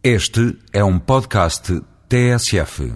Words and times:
Este 0.00 0.56
é 0.72 0.84
um 0.84 0.96
podcast 0.96 1.82
TSF. 2.08 2.92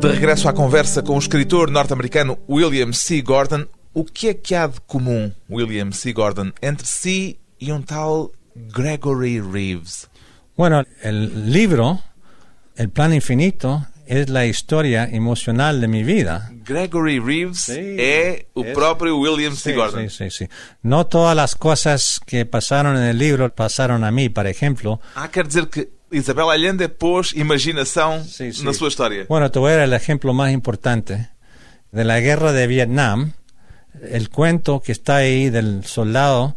De 0.00 0.08
regresso 0.08 0.48
à 0.48 0.54
conversa 0.54 1.02
com 1.02 1.16
o 1.16 1.18
escritor 1.18 1.70
norte-americano 1.70 2.38
William 2.48 2.90
C. 2.94 3.20
Gordon, 3.20 3.66
o 3.94 4.04
que 4.04 4.28
é 4.28 4.34
que 4.34 4.54
há 4.54 4.66
de 4.66 4.80
comum, 4.86 5.30
William 5.48 5.92
C. 5.92 6.12
Gordon, 6.12 6.52
entre 6.60 6.86
si 6.86 7.38
e 7.60 7.72
um 7.72 7.80
tal 7.80 8.32
Gregory 8.74 9.40
Reeves? 9.40 10.08
Bueno, 10.56 10.84
el 11.02 11.50
libro, 11.52 12.00
El 12.76 12.90
Plan 12.90 13.12
Infinito, 13.14 13.86
es 14.06 14.28
la 14.28 14.44
historia 14.46 15.04
emocional 15.10 15.80
de 15.80 15.88
mi 15.88 16.02
vida. 16.04 16.50
Gregory 16.64 17.18
Reeves 17.20 17.60
Sí, 17.60 17.96
es- 17.98 18.44
próprio 18.74 19.16
William 19.16 19.54
C. 19.56 19.70
Sí, 19.70 19.76
Gordon. 19.76 20.10
sí, 20.10 20.30
sí, 20.30 20.44
sí. 20.44 20.48
No 20.82 21.06
todas 21.06 21.34
las 21.34 21.54
cosas 21.54 22.20
que 22.26 22.44
pasaron 22.44 22.96
en 22.96 23.04
el 23.04 23.18
libro 23.18 23.54
pasaron 23.54 24.04
a 24.04 24.10
mí, 24.10 24.28
por 24.28 24.46
ejemplo. 24.46 25.00
Ah, 25.14 25.30
quer 25.30 25.46
dizer 25.46 25.68
que 25.68 25.88
Isabel 26.12 26.50
Allende 26.50 26.88
pôs 26.88 27.32
imaginação 27.34 28.22
Sí, 28.24 28.52
sí. 28.52 28.62
na 28.62 28.72
sua 28.74 28.88
história. 28.88 29.24
Bueno, 29.28 29.50
te 29.50 29.58
voy 29.58 29.72
a 29.72 29.76
dar 29.76 29.84
el 29.84 29.94
ejemplo 29.94 30.32
más 30.34 30.52
importante. 30.52 31.30
De 31.90 32.04
la 32.04 32.20
guerra 32.20 32.52
de 32.52 32.66
Vietnam, 32.66 33.32
el 34.02 34.28
cuento 34.30 34.80
que 34.80 34.92
está 34.92 35.16
ahí 35.16 35.50
del 35.50 35.84
soldado 35.84 36.56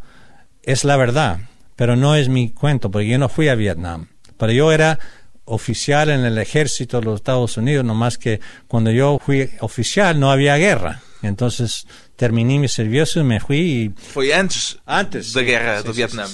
es 0.64 0.84
la 0.84 0.98
verdad, 0.98 1.40
pero 1.76 1.96
no 1.96 2.16
es 2.16 2.30
mi 2.30 2.50
cuento, 2.50 2.92
porque 2.92 3.08
yo 3.08 3.18
no 3.18 3.30
fui 3.30 3.48
a 3.48 3.56
Vietnam. 3.56 4.08
Pero 4.38 4.52
yo 4.52 4.72
era 4.72 5.00
oficial 5.46 6.10
en 6.10 6.26
el 6.26 6.38
ejército 6.38 7.00
de 7.00 7.06
los 7.06 7.16
Estados 7.16 7.58
Unidos, 7.58 7.86
nomás 7.86 8.18
que 8.18 8.40
cuando 8.68 8.92
yo 8.92 9.18
fui 9.24 9.50
oficial 9.62 10.20
no 10.20 10.32
había 10.32 10.58
guerra. 10.58 11.02
Entonces 11.24 11.88
terminé 12.16 12.60
mi 12.60 12.68
servicio 12.68 13.22
y 13.22 13.24
me 13.26 13.40
fui 13.40 13.58
y... 13.60 13.90
Foi 13.90 14.32
antes, 14.32 14.78
da 15.34 15.42
guerra 15.42 15.82
Sí, 15.82 15.88
do 15.88 15.94
sí, 15.94 15.98
Vietnam. 15.98 16.30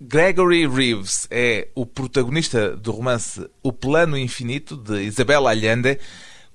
Gregory 0.00 0.66
Reeves 0.66 1.26
é 1.30 1.68
o 1.74 1.86
protagonista 1.86 2.76
do 2.76 2.92
romance 2.92 3.40
O 3.62 3.72
Plano 3.72 4.16
Infinito, 4.16 4.76
de 4.76 5.02
Isabel 5.02 5.46
Allende. 5.46 5.98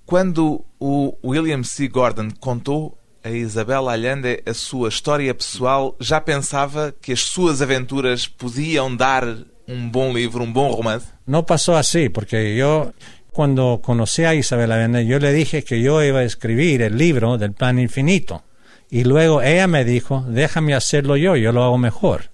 Quando 0.06 0.64
o 0.80 1.18
William 1.24 1.64
C. 1.64 1.88
Gordon 1.88 2.30
contou 2.40 2.98
a 3.26 3.32
Isabel 3.32 3.90
Allende 3.90 4.44
a 4.46 4.54
sua 4.54 4.88
história 4.88 5.34
pessoal, 5.34 5.96
já 6.00 6.22
pensava 6.22 6.94
que 7.02 7.12
as 7.12 7.22
suas 7.22 7.60
aventuras 7.60 8.28
podiam 8.28 8.96
dar 8.96 9.26
um 9.68 9.90
bom 9.90 10.14
livro, 10.14 10.44
um 10.44 10.54
bom 10.54 10.72
romance? 10.72 11.08
No 11.26 11.44
pasó 11.44 11.76
así, 11.76 12.08
porque 12.08 12.56
yo 12.56 12.94
cuando 13.32 13.82
conocí 13.82 14.24
a 14.24 14.36
Isabel 14.36 14.72
Allende, 14.72 15.08
yo 15.08 15.18
le 15.18 15.34
dije 15.34 15.64
que 15.64 15.82
yo 15.82 16.04
iba 16.04 16.20
a 16.20 16.24
escribir 16.24 16.84
el 16.84 17.00
libro 17.00 17.40
del 17.40 17.54
plan 17.54 17.80
infinito. 17.80 18.44
Y 18.92 19.04
luego 19.04 19.42
ella 19.42 19.66
me 19.66 19.84
dijo, 19.84 20.24
déjame 20.28 20.76
hacerlo 20.76 21.18
yo, 21.18 21.36
yo 21.36 21.52
lo 21.52 21.64
hago 21.64 21.80
mejor. 21.80 22.30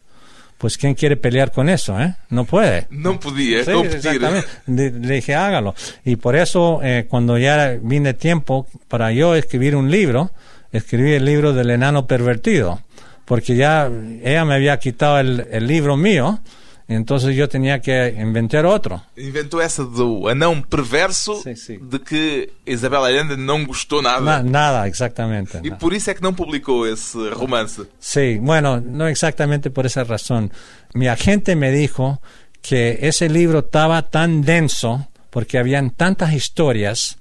Pues 0.58 0.78
¿quién 0.78 0.94
quiere 0.94 1.16
pelear 1.16 1.52
con 1.54 1.70
eso? 1.70 2.00
Eh? 2.00 2.14
No 2.30 2.44
puede. 2.44 2.88
Não 2.92 3.18
podia 3.18 3.64
Sí, 3.64 3.72
exactamente. 3.72 4.48
Le, 4.68 4.92
le 4.92 5.16
dije, 5.16 5.34
hágalo. 5.34 5.74
Y 6.04 6.18
por 6.18 6.36
eso, 6.36 6.82
eh, 6.84 7.08
cuando 7.10 7.38
ya 7.38 7.80
vine 7.82 8.14
tiempo 8.14 8.68
para 8.90 9.12
yo 9.12 9.34
escribir 9.34 9.76
un 9.76 9.90
libro, 9.90 10.32
escribí 10.72 11.14
el 11.14 11.26
libro 11.26 11.54
del 11.54 11.70
enano 11.70 12.08
pervertido. 12.08 12.82
Porque 13.26 13.56
ya 13.56 13.90
ella 14.24 14.44
me 14.46 14.56
había 14.56 14.78
quitado 14.78 15.20
el, 15.20 15.48
el 15.52 15.66
libro 15.68 15.96
mío, 15.96 16.40
entonces 16.88 17.34
yo 17.36 17.48
tenía 17.48 17.80
que 17.80 18.14
inventar 18.20 18.66
otro. 18.66 19.02
Inventou 19.16 19.62
essa 19.62 19.86
do 19.86 20.28
anão 20.28 20.62
perverso 20.62 21.36
Sim, 21.42 21.56
sim. 21.56 21.80
de 21.82 22.00
que 22.00 22.52
Isabel 22.66 23.06
Allende 23.06 23.38
não 23.38 23.64
gostou 23.66 24.02
nada. 24.02 24.20
Na- 24.20 24.44
nada, 24.44 24.88
exactamente. 24.88 25.60
E 25.64 25.70
na- 25.70 25.78
por 25.78 25.94
isso 25.94 26.10
é 26.12 26.14
que 26.14 26.22
não 26.22 26.34
publicou 26.34 26.86
esse 26.86 27.30
romance. 27.30 27.84
Sí, 28.02 28.38
bueno, 28.42 28.82
no 28.82 29.08
exactamente 29.08 29.70
por 29.70 29.86
esa 29.86 30.04
razón. 30.04 30.52
Mi 30.94 31.08
agente 31.08 31.56
me 31.56 31.72
dijo 31.72 32.20
que 32.62 33.00
ese 33.04 33.30
libro 33.30 33.60
estaba 33.60 34.02
tan 34.10 34.42
denso 34.42 35.08
porque 35.30 35.58
habían 35.58 35.92
tantas 35.92 36.34
historias 36.34 37.18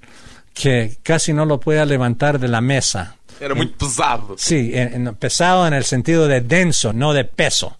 que 0.53 0.97
casi 1.03 1.31
no 1.31 1.45
lo 1.45 1.61
podía 1.61 1.85
levantar 1.85 2.37
de 2.39 2.49
la 2.49 2.59
mesa. 2.59 3.15
Era 3.41 3.55
muito 3.55 3.75
pesado. 3.77 4.35
Sí, 4.37 4.71
en- 4.73 5.15
pesado 5.15 5.65
en 5.67 5.73
el 5.73 5.83
sentido 5.83 6.27
de 6.27 6.41
denso, 6.41 6.93
no 6.93 7.11
de 7.13 7.25
peso. 7.25 7.75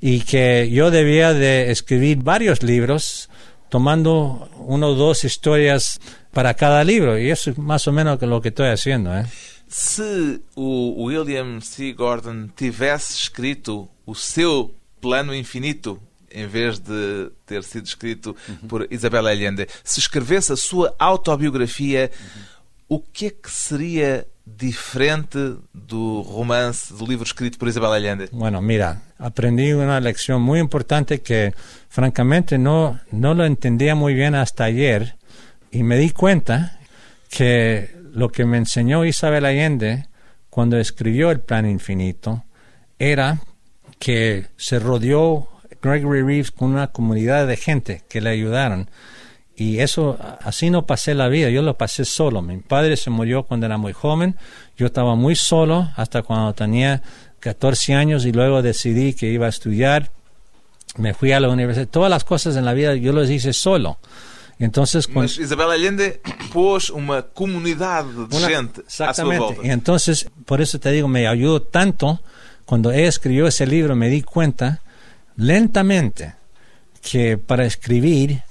Y 0.00 0.20
que 0.22 0.70
yo 0.70 0.90
debía 0.90 1.32
de 1.34 1.70
escribir 1.70 2.18
varios 2.22 2.62
libros 2.62 3.28
tomando 3.68 4.48
uno 4.56 4.88
o 4.88 4.94
dos 4.94 5.24
historias 5.24 6.00
para 6.32 6.54
cada 6.54 6.82
libro. 6.82 7.18
Y 7.18 7.30
eso 7.30 7.50
es 7.50 7.58
más 7.58 7.86
o 7.86 7.92
menos 7.92 8.20
lo 8.22 8.40
que 8.40 8.48
estoy 8.48 8.68
haciendo. 8.70 9.16
¿eh? 9.16 9.26
Se 9.68 10.40
o 10.54 10.94
William 10.96 11.60
C. 11.60 11.92
Gordon 11.92 12.50
tivesse 12.56 13.14
escrito 13.14 13.88
o 14.06 14.14
seu 14.14 14.74
plano 15.00 15.34
infinito 15.34 15.98
em 16.34 16.46
vez 16.46 16.78
de 16.78 17.30
ter 17.44 17.62
sido 17.62 17.84
escrito 17.84 18.34
por 18.66 18.86
Isabel 18.90 19.26
Allende, 19.26 19.68
se 19.84 20.00
escrevesse 20.00 20.52
a 20.52 20.56
sua 20.56 20.94
autobiografia, 20.98 22.10
o 22.88 22.98
que 22.98 23.26
é 23.26 23.30
que 23.30 23.50
seria 23.50 24.26
diferente 24.44 25.56
do 25.72 26.22
romance, 26.22 26.92
do 26.94 27.06
livro 27.06 27.24
escrito 27.24 27.58
por 27.58 27.68
Isabel 27.68 27.92
Allende? 27.92 28.28
Bueno, 28.32 28.60
mira, 28.60 29.02
aprendí 29.18 29.72
una 29.72 30.00
lección 30.00 30.42
muy 30.42 30.58
importante 30.58 31.20
que 31.20 31.54
francamente 31.88 32.58
no, 32.58 33.00
no 33.10 33.34
lo 33.34 33.44
entendía 33.44 33.94
muy 33.94 34.14
bien 34.14 34.34
hasta 34.34 34.64
ayer 34.64 35.16
y 35.70 35.82
me 35.82 35.96
di 35.96 36.10
cuenta 36.10 36.78
que 37.30 37.94
lo 38.12 38.28
que 38.30 38.44
me 38.44 38.58
enseñó 38.58 39.04
Isabel 39.04 39.46
Allende 39.46 40.06
cuando 40.50 40.78
escribió 40.78 41.30
el 41.30 41.40
Plan 41.40 41.66
Infinito 41.66 42.44
era 42.98 43.40
que 43.98 44.48
se 44.56 44.78
rodeó 44.78 45.48
Gregory 45.80 46.22
Reeves 46.22 46.50
con 46.50 46.72
una 46.72 46.88
comunidad 46.88 47.46
de 47.46 47.56
gente 47.56 48.02
que 48.08 48.20
le 48.20 48.30
ayudaron. 48.30 48.90
Y 49.56 49.80
eso, 49.80 50.18
así 50.42 50.70
no 50.70 50.86
pasé 50.86 51.14
la 51.14 51.28
vida, 51.28 51.50
yo 51.50 51.62
lo 51.62 51.76
pasé 51.76 52.04
solo. 52.04 52.40
Mi 52.42 52.56
padre 52.58 52.96
se 52.96 53.10
murió 53.10 53.42
cuando 53.44 53.66
era 53.66 53.76
muy 53.76 53.92
joven, 53.92 54.36
yo 54.76 54.86
estaba 54.86 55.14
muy 55.14 55.36
solo 55.36 55.90
hasta 55.96 56.22
cuando 56.22 56.54
tenía 56.54 57.02
14 57.40 57.94
años 57.94 58.24
y 58.24 58.32
luego 58.32 58.62
decidí 58.62 59.12
que 59.14 59.26
iba 59.30 59.46
a 59.46 59.50
estudiar. 59.50 60.10
Me 60.96 61.12
fui 61.14 61.32
a 61.32 61.40
la 61.40 61.48
universidad. 61.48 61.86
Todas 61.88 62.10
las 62.10 62.24
cosas 62.24 62.56
en 62.56 62.64
la 62.64 62.72
vida 62.72 62.94
yo 62.96 63.12
las 63.12 63.28
hice 63.30 63.52
solo. 63.52 63.98
Entonces, 64.58 65.08
Isabel 65.40 65.70
Allende 65.70 66.20
pôs 66.52 66.88
uma 66.90 67.22
comunidade 67.22 68.08
de 68.28 68.36
una- 68.36 68.48
gente 68.48 68.82
à 69.00 69.12
sua 69.12 69.36
volta. 69.38 69.60
Y 69.66 69.70
entonces, 69.70 70.30
por 70.46 70.60
eso 70.60 70.78
te 70.78 70.92
digo, 70.92 71.08
me 71.08 71.26
ayudó 71.26 71.60
tanto. 71.62 72.20
Cuando 72.64 72.92
ella 72.92 73.08
escribió 73.08 73.46
ese 73.48 73.66
libro, 73.66 73.96
me 73.96 74.08
di 74.08 74.22
cuenta 74.22 74.80
lentamente 75.36 76.34
que 77.02 77.36
para 77.38 77.64
escribir 77.66 78.42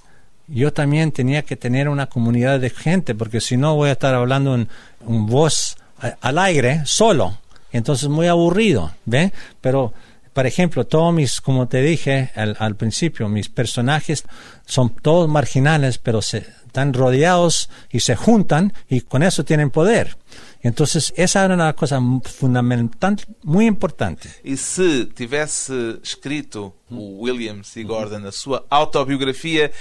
yo 0.51 0.73
también 0.73 1.11
tenía 1.11 1.43
que 1.43 1.55
tener 1.55 1.89
una 1.89 2.07
comunidad 2.07 2.59
de 2.59 2.69
gente, 2.69 3.15
porque 3.15 3.41
si 3.41 3.57
no 3.57 3.75
voy 3.75 3.89
a 3.89 3.93
estar 3.93 4.13
hablando 4.13 4.55
en, 4.55 4.69
en 5.07 5.25
voz 5.25 5.77
al 6.21 6.37
aire, 6.37 6.81
solo. 6.85 7.37
Entonces, 7.71 8.09
muy 8.09 8.27
aburrido, 8.27 8.91
¿ve? 9.05 9.31
Pero, 9.61 9.93
por 10.33 10.45
ejemplo, 10.45 10.85
todos 10.85 11.13
mis, 11.13 11.39
como 11.41 11.67
te 11.67 11.81
dije 11.81 12.31
al, 12.35 12.57
al 12.59 12.75
principio, 12.75 13.29
mis 13.29 13.49
personajes 13.49 14.25
son 14.65 14.89
todos 14.89 15.29
marginales, 15.29 15.97
pero 15.97 16.21
se 16.21 16.45
están 16.71 16.93
rodeados 16.93 17.69
y 17.91 17.99
se 17.99 18.15
juntan 18.15 18.73
y 18.87 19.01
con 19.01 19.23
eso 19.23 19.43
tienen 19.43 19.71
poder. 19.71 20.17
Entonces, 20.61 21.13
esa 21.17 21.43
era 21.43 21.55
una 21.55 21.73
cosa 21.73 21.99
fundamental, 22.23 23.17
muy 23.43 23.65
importante. 23.65 24.29
E 24.43 24.55
se 24.55 25.05
tivesse 25.07 25.99
escrito 26.03 26.77
o 26.89 27.19
William 27.19 27.63
C. 27.63 27.83
Gordon 27.83 28.25
a 28.25 28.31
sua 28.31 28.65
autobiografia, 28.69 29.71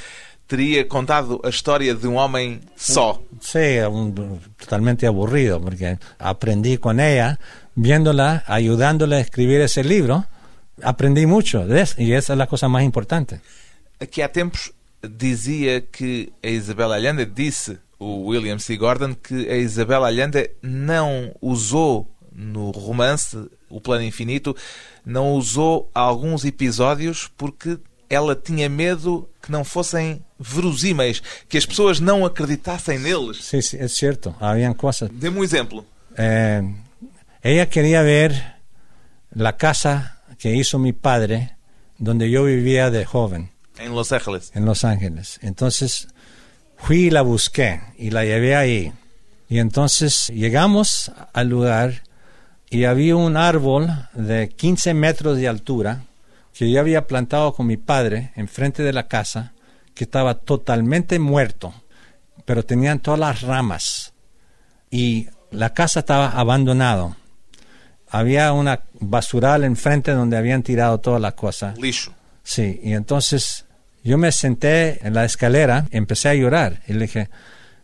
teria 0.50 0.82
contado 0.88 1.40
a 1.44 1.48
história 1.48 1.94
de 1.94 2.06
um 2.08 2.16
homem 2.16 2.60
só. 2.76 3.22
Sí, 3.40 3.78
un- 3.88 4.12
totalmente 4.58 5.06
aburrido, 5.06 5.60
porque 5.60 5.96
aprendí 6.18 6.76
con 6.76 6.98
ella, 6.98 7.38
viéndola, 7.76 8.42
ayudándola 8.46 9.16
a 9.16 9.20
escribir 9.20 9.60
ese 9.60 9.84
libro, 9.84 10.26
aprendí 10.82 11.24
mucho 11.24 11.64
de 11.66 11.82
eso, 11.82 11.94
y 12.02 12.12
esa 12.14 12.32
es 12.32 12.38
la 12.38 12.48
cosa 12.48 12.68
más 12.68 12.82
importante. 12.82 13.40
Aqui 14.00 14.22
há 14.22 14.32
tempos 14.32 14.72
dizia 15.02 15.86
que 15.86 16.32
a 16.42 16.48
Isabel 16.48 16.92
Allende 16.92 17.26
disse, 17.26 17.78
o 17.98 18.16
William 18.26 18.58
C. 18.58 18.76
Gordon, 18.76 19.14
que 19.14 19.48
a 19.48 19.56
Isabel 19.56 20.04
Allende 20.04 20.50
não 20.62 21.32
usou 21.40 22.08
no 22.32 22.70
romance 22.72 23.36
O 23.68 23.80
Plano 23.80 24.02
Infinito, 24.02 24.56
não 25.04 25.32
usou 25.34 25.88
alguns 25.94 26.44
episódios 26.44 27.30
porque 27.36 27.78
ela 28.10 28.34
tinha 28.34 28.68
medo 28.68 29.28
que 29.40 29.50
não 29.52 29.64
fossem 29.64 30.20
verosímeis, 30.38 31.22
que 31.48 31.56
as 31.56 31.64
pessoas 31.64 32.00
não 32.00 32.26
acreditassem 32.26 32.98
neles. 32.98 33.44
Sí, 33.44 33.62
sí, 33.62 33.76
es 33.80 33.92
cierto, 33.92 34.34
habían 34.40 34.74
cosas. 34.74 35.08
Dê-me 35.12 35.38
um 35.38 35.44
exemplo. 35.44 35.86
Eh, 36.18 36.62
ella 37.42 37.66
quería 37.66 38.02
ver 38.02 38.32
la 39.34 39.56
casa 39.56 40.20
que 40.38 40.54
hizo 40.54 40.78
mi 40.78 40.92
padre, 40.92 41.56
donde 41.98 42.28
yo 42.30 42.44
vivía 42.44 42.90
de 42.90 43.04
joven, 43.04 43.50
Em 43.78 43.92
Los 43.94 44.10
Ángeles. 44.12 44.50
en 44.54 44.64
Los 44.66 44.84
Ángeles. 44.84 45.38
Entonces 45.42 46.08
fui 46.76 47.06
y 47.06 47.10
la 47.10 47.22
busqué 47.22 47.80
y 47.96 48.10
la 48.10 48.24
llevé 48.24 48.56
ahí. 48.56 48.92
Y 49.48 49.58
entonces 49.58 50.28
llegamos 50.34 51.10
al 51.32 51.48
lugar 51.48 52.02
y 52.70 52.84
había 52.84 53.16
un 53.16 53.36
árbol 53.36 53.88
de 54.14 54.48
15 54.48 54.94
metros 54.94 55.36
de 55.38 55.48
altura 55.48 56.04
que 56.52 56.70
yo 56.70 56.80
había 56.80 57.06
plantado 57.06 57.52
con 57.54 57.66
mi 57.66 57.76
padre 57.76 58.32
enfrente 58.36 58.82
de 58.82 58.92
la 58.92 59.08
casa, 59.08 59.52
que 59.94 60.04
estaba 60.04 60.34
totalmente 60.34 61.18
muerto, 61.18 61.74
pero 62.44 62.64
tenían 62.64 63.00
todas 63.00 63.20
las 63.20 63.42
ramas. 63.42 64.12
Y 64.90 65.28
la 65.50 65.72
casa 65.72 66.00
estaba 66.00 66.30
abandonado. 66.30 67.16
Había 68.08 68.52
una 68.52 68.82
basural 68.94 69.64
enfrente 69.64 70.12
donde 70.12 70.36
habían 70.36 70.62
tirado 70.62 70.98
todas 70.98 71.20
las 71.20 71.34
cosas. 71.34 71.78
Lixo. 71.78 72.12
Sí, 72.42 72.80
y 72.82 72.94
entonces 72.94 73.66
yo 74.02 74.18
me 74.18 74.32
senté 74.32 75.06
en 75.06 75.14
la 75.14 75.24
escalera, 75.24 75.86
empecé 75.90 76.30
a 76.30 76.34
llorar 76.34 76.80
y 76.88 76.94
le 76.94 77.00
dije, 77.02 77.30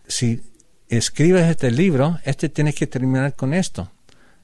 si 0.09 0.43
escribes 0.89 1.45
este 1.45 1.71
libro, 1.71 2.19
este 2.25 2.49
tiene 2.49 2.73
que 2.73 2.87
terminar 2.87 3.35
con 3.35 3.55
esto. 3.55 3.93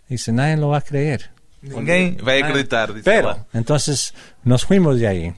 Dice, 0.08 0.32
nadie 0.32 0.56
lo 0.56 0.68
va 0.68 0.78
a 0.78 0.82
creer. 0.82 1.31
Ninguém 1.62 2.16
vai 2.16 2.42
Ah, 2.42 2.46
acreditar, 2.46 2.92
disse 2.92 3.04
Pero, 3.04 3.46
entonces 3.54 4.14
nos 4.42 4.64
fuimos 4.64 4.98
de 4.98 5.06
ahí. 5.06 5.32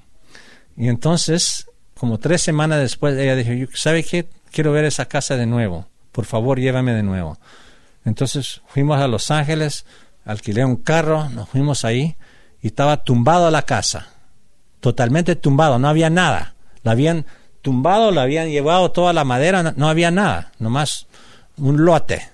Y 0.77 0.89
entonces, 0.89 1.67
como 1.99 2.19
tres 2.19 2.41
semanas 2.43 2.81
después, 2.81 3.17
ella 3.19 3.37
dijo, 3.37 3.53
"Yo- 3.53 3.67
¿sabe 3.75 4.03
qué? 4.03 4.27
Quiero 4.51 4.73
ver 4.73 4.85
esa 4.87 5.05
casa 5.07 5.37
de 5.37 5.47
nuevo. 5.47 5.87
Por 6.13 6.25
favor, 6.25 6.59
llévame 6.59 6.93
de 6.95 7.03
nuevo. 7.03 7.39
Entonces 8.05 8.63
fuimos 8.69 8.99
a 9.01 9.09
Los 9.09 9.31
Ángeles, 9.31 9.85
alquilé 10.25 10.65
un 10.65 10.77
carro, 10.77 11.29
nos 11.31 11.49
fuimos 11.49 11.85
ahí 11.85 12.17
y 12.63 12.69
estaba 12.69 13.05
tumbado 13.05 13.51
la 13.51 13.63
casa. 13.63 14.09
Totalmente 14.81 15.37
tumbado, 15.37 15.79
no 15.79 15.89
había 15.89 16.11
nada. 16.11 16.55
La 16.83 16.93
habían 16.93 17.27
tumbado, 17.63 18.11
la 18.11 18.23
habían 18.23 18.49
llevado 18.51 18.91
toda 18.93 19.13
la 19.13 19.25
madera, 19.25 19.63
no, 19.63 19.73
no 19.77 19.89
había 19.89 20.11
nada, 20.11 20.53
nomás 20.59 21.07
un 21.57 21.85
lote. 21.85 22.29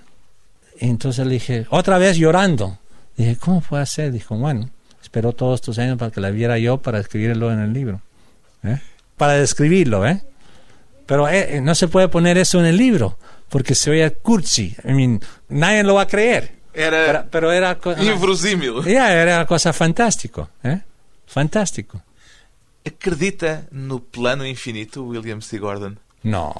Y 0.80 0.86
entonces 0.88 1.26
le 1.26 1.34
dije, 1.34 1.66
otra 1.70 1.98
vez 1.98 2.16
llorando. 2.16 2.78
Dije, 3.20 3.36
¿cómo 3.36 3.60
puede 3.60 3.84
ser? 3.84 4.12
Dijo, 4.12 4.34
bueno, 4.34 4.70
esperó 5.02 5.34
todos 5.34 5.56
estos 5.60 5.78
años 5.78 5.98
para 5.98 6.10
que 6.10 6.22
la 6.22 6.30
viera 6.30 6.56
yo 6.56 6.78
para 6.78 7.00
escribirlo 7.00 7.52
en 7.52 7.58
el 7.58 7.70
libro. 7.70 8.00
¿eh? 8.64 8.80
Para 9.18 9.34
describirlo, 9.34 10.06
¿eh? 10.06 10.22
Pero 11.04 11.28
eh, 11.28 11.56
eh, 11.56 11.60
no 11.60 11.74
se 11.74 11.86
puede 11.88 12.08
poner 12.08 12.38
eso 12.38 12.58
en 12.60 12.64
el 12.64 12.78
libro, 12.78 13.18
porque 13.50 13.74
se 13.74 13.90
oye 13.90 14.10
cursi. 14.10 14.74
I 14.84 14.92
mean, 14.94 15.20
nadie 15.50 15.82
lo 15.82 15.96
va 15.96 16.02
a 16.02 16.06
creer. 16.06 16.52
Era 16.72 17.04
Pero, 17.04 17.24
pero 17.30 17.52
era, 17.52 17.78
inverosímil. 18.00 18.82
Ya, 18.86 19.12
era 19.12 19.36
una 19.36 19.46
cosa 19.46 19.74
fantástico, 19.74 20.48
¿eh? 20.62 20.80
Fantástico. 21.26 22.00
Acredita 22.86 23.64
no 23.70 23.98
plano 24.02 24.46
infinito, 24.46 25.02
William 25.02 25.42
C. 25.42 25.58
Gordon? 25.58 25.98
No, 26.22 26.54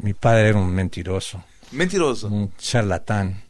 mi 0.00 0.14
padre 0.14 0.48
era 0.48 0.58
un 0.58 0.74
mentiroso, 0.74 1.44
Mentiroso. 1.72 2.28
un 2.28 2.54
charlatán, 2.56 3.42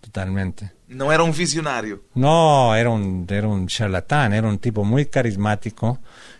totalmente. 0.00 0.70
Não 0.88 1.10
era 1.12 1.22
um 1.22 1.30
visionário. 1.30 2.02
No, 2.14 2.74
era 2.74 2.90
un, 2.90 3.24
era 3.28 3.46
un 3.48 3.66
charlatán, 3.66 4.32
era 4.32 4.48
un 4.48 4.58
tipo 4.58 4.84
muy 4.84 5.06
carismático 5.06 5.98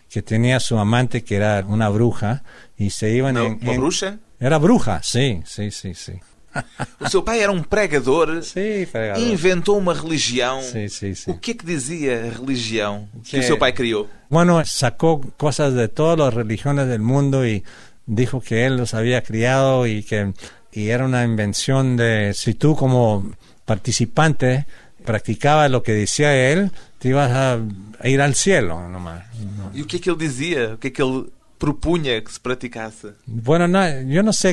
que 0.09 0.21
tenía 0.21 0.59
su 0.59 0.77
amante 0.77 1.23
que 1.23 1.35
era 1.35 1.63
una 1.67 1.87
bruja 1.89 2.43
y 2.77 2.89
se 2.89 3.11
iban 3.11 3.35
Não, 3.35 3.45
en, 3.45 3.59
uma 3.61 3.73
en- 3.73 3.79
bruxa. 3.79 4.19
Era 4.39 4.57
bruja, 4.57 5.01
sí, 5.03 5.41
sí, 5.45 5.71
sí, 5.71 5.93
sí. 5.93 6.13
O 6.99 7.07
seu 7.09 7.23
pai 7.23 7.39
era 7.39 7.51
um 7.51 7.63
pregador. 7.63 8.43
Sí, 8.43 8.85
fregador. 8.85 9.23
Inventou 9.23 9.77
uma 9.77 9.93
religião. 9.93 10.61
Sí, 10.61 10.89
sí, 10.89 11.15
sí. 11.15 11.31
O 11.31 11.37
que 11.39 11.51
é 11.51 11.53
que 11.53 11.65
dizia 11.65 12.25
a 12.25 12.29
religião 12.37 13.07
que 13.23 13.31
Que- 13.31 13.39
o 13.39 13.43
seu 13.43 13.57
pai 13.57 13.71
criou? 13.71 14.09
Bueno, 14.29 14.61
sacó 14.65 15.21
cosas 15.37 15.73
de 15.75 15.87
todas 15.87 16.19
las 16.19 16.33
religiones 16.33 16.87
del 16.87 17.01
mundo 17.01 17.45
y 17.47 17.63
dijo 18.05 18.41
que 18.41 18.65
él 18.65 18.75
los 18.75 18.93
había 18.93 19.21
criado 19.23 19.87
y 19.87 20.03
que 20.03 20.33
y 20.73 20.89
era 20.89 21.05
una 21.05 21.23
invención 21.23 21.95
de 21.95 22.33
si 22.33 22.53
tú 22.53 22.75
como 22.75 23.31
participante 23.71 24.65
practicabas 25.05 25.71
lo 25.71 25.81
que 25.81 25.93
decía 25.93 26.29
él, 26.51 26.71
te 26.99 27.09
ibas 27.09 27.31
a, 27.31 27.59
a 27.99 28.07
ir 28.13 28.19
al 28.21 28.35
cielo 28.35 28.75
nomás. 28.89 29.23
No. 29.57 29.71
E 29.73 29.81
o 29.81 29.85
que 29.87 29.97
é 29.97 29.99
que 29.99 30.09
ele 30.09 30.19
dizia? 30.27 30.73
O 30.75 30.77
que 30.77 30.89
é 30.89 30.91
que 30.91 31.01
ele 31.01 31.19
propunha 31.57 32.21
que 32.21 32.31
se 32.31 32.39
praticasse? 32.39 33.07
Bueno, 33.25 33.67
no, 33.67 33.81
yo 34.15 34.21
no 34.23 34.33
sé 34.33 34.49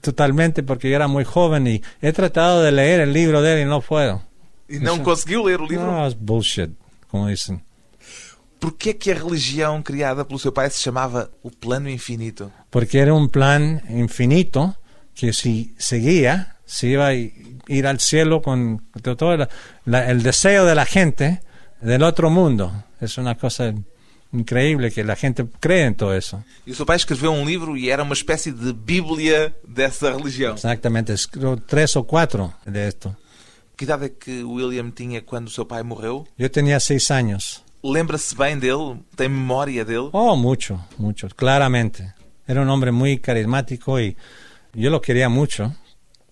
totalmente 0.00 0.62
porque 0.62 0.88
yo 0.88 0.96
era 0.96 1.08
muy 1.08 1.24
joven 1.24 1.66
y 1.66 1.82
he 2.00 2.12
tratado 2.12 2.62
de 2.62 2.72
leer 2.72 3.00
el 3.00 3.12
libro 3.12 3.42
de 3.42 3.48
él 3.52 3.58
y 3.62 3.64
no 3.68 3.80
puedo. 3.80 4.22
E 4.68 4.78
não 4.78 4.98
conseguiu 5.00 5.44
ler 5.44 5.60
o 5.60 5.66
livro? 5.66 5.86
No, 5.86 6.06
es 6.06 6.14
bullshit, 6.14 6.70
como 7.08 7.28
dicen. 7.28 7.60
Por 8.58 8.72
que 8.78 8.90
é 8.90 8.94
que 8.94 9.10
a 9.10 9.14
religião 9.14 9.82
criada 9.82 10.24
pelo 10.24 10.38
seu 10.38 10.52
pai 10.52 10.70
se 10.70 10.80
chamava 10.80 11.30
o 11.42 11.50
Plano 11.50 11.90
Infinito? 11.90 12.50
porque 12.72 13.00
era 13.00 13.12
un 13.12 13.28
plan 13.28 13.82
infinito 13.90 14.78
que 15.14 15.34
si 15.34 15.74
seguía 15.76 16.56
se 16.64 16.86
iba 16.88 17.12
ir 17.68 17.86
al 17.86 18.00
cielo 18.00 18.42
con 18.42 18.82
todo 19.02 19.36
la- 19.36 19.48
la- 19.84 20.10
el 20.10 20.22
deseo 20.22 20.64
de 20.64 20.74
la 20.74 20.84
gente 20.86 21.40
del 21.80 22.02
otro 22.02 22.30
mundo. 22.30 22.72
Es 23.00 23.18
una 23.18 23.34
cosa 23.36 23.72
increíble 24.32 24.90
que 24.90 25.04
la 25.04 25.16
gente 25.16 25.44
cree 25.60 25.84
en 25.86 25.94
todo 25.94 26.14
eso. 26.14 26.42
E 26.66 26.70
o 26.72 26.74
seu 26.74 26.86
pai 26.86 26.96
escreveu 26.96 27.32
um 27.32 27.44
livro 27.44 27.76
e 27.76 27.90
era 27.90 28.02
uma 28.02 28.14
espécie 28.14 28.50
de 28.52 28.72
bíblia 28.72 29.54
dessa 29.66 30.10
religião. 30.14 30.54
Exactamente, 30.54 31.12
escribo 31.12 31.56
tres 31.56 31.94
o 31.96 32.04
cuatro 32.04 32.52
de 32.66 32.88
esto. 32.88 33.14
Que 33.76 33.84
idade 33.84 34.06
é 34.06 34.08
que 34.08 34.42
William 34.44 34.90
tinha 34.90 35.20
quando 35.22 35.48
o 35.48 35.50
seu 35.50 35.64
pai 35.66 35.82
morreu? 35.82 36.26
Yo 36.38 36.48
tenía 36.50 36.78
seis 36.80 37.10
años. 37.10 37.62
Lembra-se 37.84 38.34
bem 38.36 38.58
dele? 38.58 39.00
Tem 39.16 39.28
memória 39.28 39.84
dele? 39.84 40.08
Oh, 40.12 40.36
mucho, 40.36 40.78
mucho, 40.98 41.28
claramente. 41.34 42.14
Era 42.46 42.62
un 42.62 42.68
hombre 42.68 42.92
muy 42.92 43.18
carismático 43.18 43.98
y 44.00 44.16
yo 44.72 44.88
lo 44.90 45.00
quería 45.00 45.28
mucho. 45.28 45.74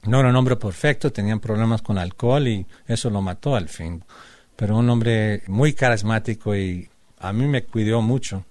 No 0.05 0.21
era 0.21 0.31
un 0.31 0.37
hombre 0.37 0.57
perfecto, 0.57 1.13
tenía 1.13 1.37
problemas 1.37 1.83
con 1.83 1.99
alcohol 1.99 2.49
y 2.49 2.67
eso 2.87 3.11
lo 3.11 3.21
mató 3.21 3.55
al 3.55 3.69
fin. 3.69 4.05
Pero 4.57 4.77
un 4.77 4.89
hombre 4.89 5.43
muy 5.47 5.75
carismático 5.75 6.55
y 6.57 6.89
a 7.19 7.33
mí 7.33 7.47
me 7.47 7.65
cuidó 7.65 8.01
mucho. 8.01 8.45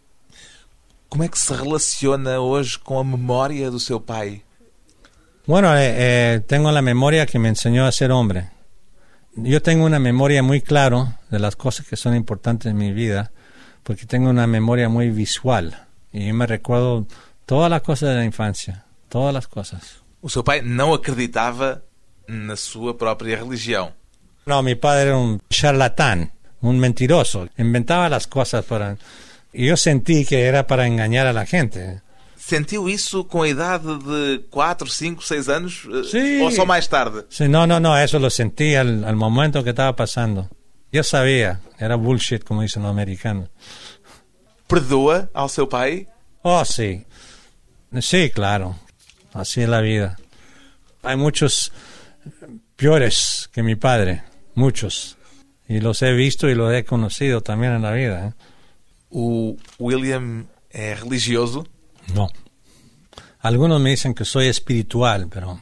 Como 1.09 1.23
é 1.23 1.27
que 1.27 1.39
se 1.39 1.55
relaciona 1.55 2.39
hoje 2.39 2.77
com 2.77 2.99
a 2.99 3.03
memória 3.03 3.71
do 3.71 3.79
seu 3.79 3.99
pai? 3.99 4.43
Bueno, 5.47 5.75
eh, 5.75 5.95
eh, 5.97 6.41
tengo 6.45 6.71
la 6.71 6.83
memoria 6.83 7.25
que 7.25 7.39
me 7.39 7.49
enseñó 7.49 7.87
a 7.87 7.91
ser 7.91 8.11
hombre. 8.11 8.51
Yo 9.35 9.59
tengo 9.63 9.85
una 9.85 9.97
memoria 9.97 10.43
muy 10.43 10.61
clara 10.61 11.19
de 11.31 11.39
las 11.39 11.55
cosas 11.55 11.87
que 11.87 11.95
son 11.95 12.15
importantes 12.15 12.69
en 12.69 12.77
mi 12.77 12.93
vida, 12.93 13.31
porque 13.81 14.05
tengo 14.05 14.29
una 14.29 14.45
memoria 14.45 14.87
muy 14.87 15.09
visual. 15.09 15.87
Y 16.13 16.27
yo 16.27 16.33
me 16.35 16.45
recuerdo 16.45 17.07
todas 17.47 17.71
las 17.71 17.81
cosas 17.81 18.09
de 18.09 18.15
la 18.17 18.25
infancia, 18.25 18.85
todas 19.09 19.33
las 19.33 19.47
cosas. 19.47 19.98
O 20.21 20.29
seu 20.29 20.43
pai 20.43 20.61
não 20.61 20.93
acreditava 20.93 21.83
na 22.27 22.55
sua 22.55 22.93
própria 22.93 23.37
religião. 23.37 23.93
No, 24.45 24.61
mi 24.61 24.75
padre 24.75 25.09
era 25.09 25.17
un 25.17 25.39
charlatán, 25.49 26.31
un 26.61 26.79
mentiroso. 26.79 27.47
Inventaba 27.57 28.09
las 28.09 28.27
cosas 28.27 28.65
para... 28.65 28.97
Y 29.53 29.67
yo 29.67 29.77
sentí 29.77 30.25
que 30.25 30.41
era 30.43 30.67
para 30.67 30.87
engañar 30.87 31.27
a 31.27 31.33
la 31.33 31.45
gente. 31.45 32.01
Sentiu 32.37 32.89
isso 32.89 33.23
com 33.25 33.43
a 33.43 33.47
idade 33.47 33.97
de 33.99 34.39
4, 34.49 34.89
5, 34.89 35.23
6 35.23 35.49
anos? 35.49 35.87
Eh, 35.91 36.03
Sim. 36.03 36.41
Ou 36.41 36.51
só 36.51 36.65
mais 36.65 36.87
tarde? 36.87 37.25
Sí, 37.29 37.47
no, 37.47 37.67
no, 37.67 37.79
no, 37.79 37.95
eso 37.95 38.17
lo 38.17 38.29
sentí 38.29 38.75
al, 38.75 39.03
al 39.03 39.15
momento 39.15 39.63
que 39.63 39.69
estaba 39.71 39.95
pasando. 39.95 40.49
Yo 40.91 41.03
sabía, 41.03 41.59
era 41.77 41.95
bullshit, 41.95 42.43
como 42.43 42.63
dicen 42.63 42.81
los 42.81 42.89
americanos. 42.89 43.49
Perdoa 44.67 45.29
ao 45.33 45.49
seu 45.49 45.67
pai? 45.67 46.07
Oh, 46.41 46.63
sí. 46.65 47.05
Sí, 48.01 48.31
claro. 48.31 48.75
Así 49.33 49.61
es 49.61 49.69
la 49.69 49.81
vida. 49.81 50.17
Hay 51.03 51.15
muchos 51.17 51.71
peores 52.75 53.49
que 53.51 53.63
mi 53.63 53.75
padre, 53.75 54.23
muchos. 54.55 55.17
Y 55.67 55.79
los 55.81 56.01
he 56.01 56.13
visto 56.13 56.49
y 56.49 56.55
los 56.55 56.73
he 56.73 56.83
conocido 56.83 57.41
también 57.41 57.73
en 57.73 57.81
la 57.83 57.91
vida. 57.91 58.27
¿eh? 58.29 58.33
O 59.11 59.55
William 59.77 60.47
é 60.71 60.95
religioso? 60.95 61.67
No. 62.13 62.29
Algunos 63.39 63.79
me 63.79 63.91
dicen 63.91 64.13
que 64.13 64.25
soy 64.25 64.47
espiritual, 64.47 65.27
pero 65.29 65.61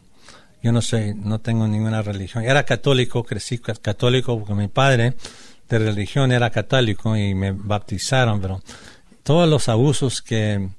yo 0.63 0.71
no 0.71 0.81
soy, 0.81 1.13
no 1.13 1.39
tengo 1.39 1.67
ninguna 1.67 2.01
religión. 2.01 2.43
Era 2.43 2.63
católico, 2.63 3.24
crecí 3.24 3.59
ca- 3.59 3.75
católico 3.75 4.38
porque 4.39 4.53
mi 4.55 4.67
padre 4.67 5.13
de 5.69 5.79
religión 5.79 6.31
era 6.31 6.50
católico 6.50 7.15
y 7.15 7.36
me 7.36 7.51
bautizaron, 7.51 8.41
pero 8.41 8.62
todos 9.24 9.47
los 9.47 9.67
abusos 9.69 10.21
que 10.21 10.69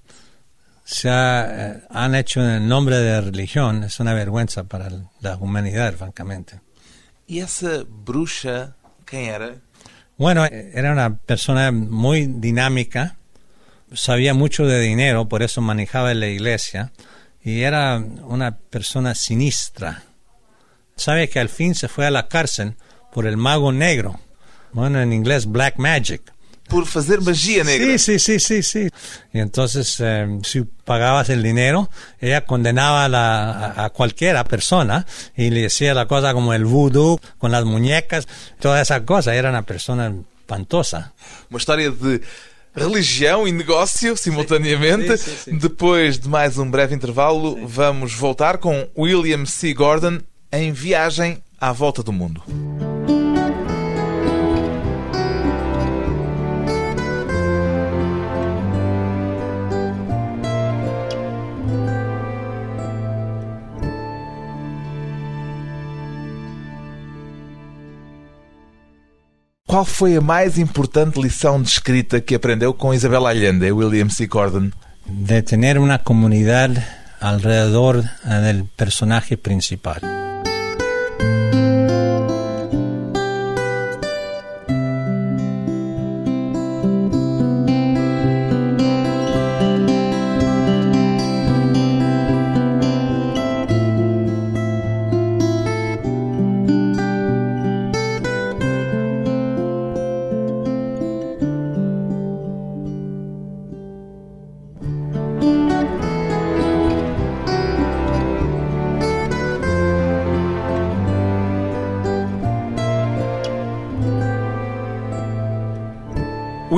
se 0.91 1.11
ha- 1.11 1.47
eh, 1.51 1.83
han 1.91 2.15
hecho 2.15 2.41
en 2.43 2.49
el 2.51 2.67
nombre 2.69 2.97
de 2.97 3.21
religión 3.21 3.85
es 3.85 4.01
una 4.01 4.15
vergüenza 4.15 4.65
para 4.65 4.89
la 5.21 5.37
humanidad, 5.37 5.93
francamente. 5.95 6.61
E 7.29 7.41
essa 7.41 7.85
bruxa, 7.87 8.75
quem 9.05 9.29
era? 9.29 9.57
Bueno, 10.17 10.47
eh, 10.47 10.71
era 10.75 10.93
una 10.93 11.19
persona 11.19 11.71
muy 11.73 12.27
dinámica, 12.27 13.17
sabía 13.93 14.33
mucho 14.33 14.65
de 14.67 14.81
dinero, 14.81 15.29
por 15.29 15.43
eso 15.43 15.61
manejaba 15.61 16.15
la 16.15 16.27
iglesia, 16.29 16.91
y 17.43 17.61
era 17.61 17.99
una 17.99 18.57
persona 18.57 19.15
sinistra. 19.15 20.05
Sabe 20.97 21.29
que 21.29 21.39
al 21.39 21.51
fin 21.51 21.75
se 21.75 21.89
fue 21.89 22.07
a 22.07 22.11
la 22.11 22.29
cárcel 22.29 22.77
por 23.13 23.27
el 23.27 23.37
mago 23.37 23.73
negro. 23.73 24.21
Bueno, 24.73 25.01
en 25.03 25.13
inglés, 25.13 25.45
black 25.47 25.77
magic. 25.77 26.23
Por 26.69 26.87
fazer 26.87 27.21
magia 27.21 27.65
negra. 27.65 27.97
Sí, 27.99 28.19
sí, 28.19 28.19
sí, 28.19 28.39
sí, 28.41 28.63
sí. 28.63 28.89
Y 29.33 29.39
entonces, 29.41 29.97
eh, 30.01 30.27
si 30.43 30.63
pagabas 30.85 31.29
el 31.31 31.43
dinero, 31.43 31.89
ella 32.21 32.45
condenaba 32.45 33.05
a, 33.05 33.09
la, 33.09 33.51
a- 33.53 33.85
a 33.87 33.91
cualquiera 33.91 34.45
persona 34.45 35.07
y 35.37 35.51
le 35.51 35.69
la 35.95 36.07
cosa 36.07 36.33
como 36.35 36.53
el 36.53 36.65
voodoo 36.65 37.21
con 37.39 37.51
las 37.53 37.65
muñecas, 37.65 38.27
toda 38.61 38.81
esa 38.83 39.05
cosa. 39.05 39.35
Era 39.35 39.49
una 39.51 39.63
persona 39.63 40.13
espantosa. 40.41 41.13
Uma 41.51 41.59
história 41.59 41.91
de 41.91 42.21
religião 42.75 43.47
e 43.49 43.53
negócio 43.53 44.17
simultaneamente. 44.17 45.17
Sim, 45.17 45.31
sim, 45.31 45.37
sim. 45.53 45.59
Depois 45.59 46.19
de 46.19 46.29
mais 46.29 46.59
um 46.59 46.71
breve 46.71 46.95
intervalo, 46.95 47.67
vamos 47.67 48.15
voltar 48.15 48.59
com 48.59 48.89
William 48.97 49.45
C. 49.47 49.73
Gordon 49.75 50.19
em 50.53 50.73
viagem 50.73 51.43
à 51.61 51.73
volta 51.73 52.03
do 52.03 52.13
mundo. 52.13 52.43
Qual 69.69 69.85
foi 69.85 70.17
a 70.17 70.21
mais 70.23 70.57
importante 70.57 71.21
lição 71.21 71.61
de 71.61 71.69
escrita 71.69 72.23
que 72.23 72.35
aprendeu 72.35 72.73
com 72.73 72.95
Isabel 72.95 73.27
Allende, 73.27 73.71
William 73.71 74.09
C. 74.09 74.27
Gordon? 74.27 74.71
De 75.05 75.43
tener 75.43 75.79
una 75.79 75.99
comunidad 75.99 76.71
alrededor 77.21 78.03
eh, 78.25 78.41
del 78.41 78.65
personaje 78.65 79.37
principal. 79.37 80.28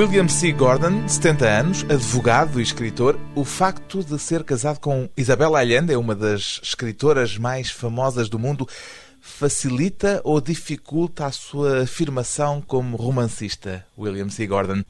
William 0.01 0.29
C. 0.29 0.51
Gordon, 0.51 1.07
70 1.07 1.47
anos, 1.47 1.83
advogado 1.83 2.59
e 2.59 2.63
escritor. 2.63 3.21
O 3.35 3.45
facto 3.45 4.03
de 4.03 4.19
ser 4.19 4.45
casado 4.45 4.81
com 4.81 5.11
Isabel 5.15 5.55
Allende, 5.55 5.95
uma 5.95 6.15
das 6.15 6.59
escritoras 6.63 7.37
mais 7.37 7.71
famosas 7.71 8.31
do 8.31 8.39
mundo, 8.39 8.67
facilita 9.21 10.23
ou 10.25 10.41
dificulta 10.41 11.27
a 11.27 11.31
sua 11.31 11.83
afirmação 11.83 12.63
como 12.63 12.97
romancista, 12.97 13.85
William 13.99 14.31
C. 14.31 14.47
Gordon? 14.47 14.83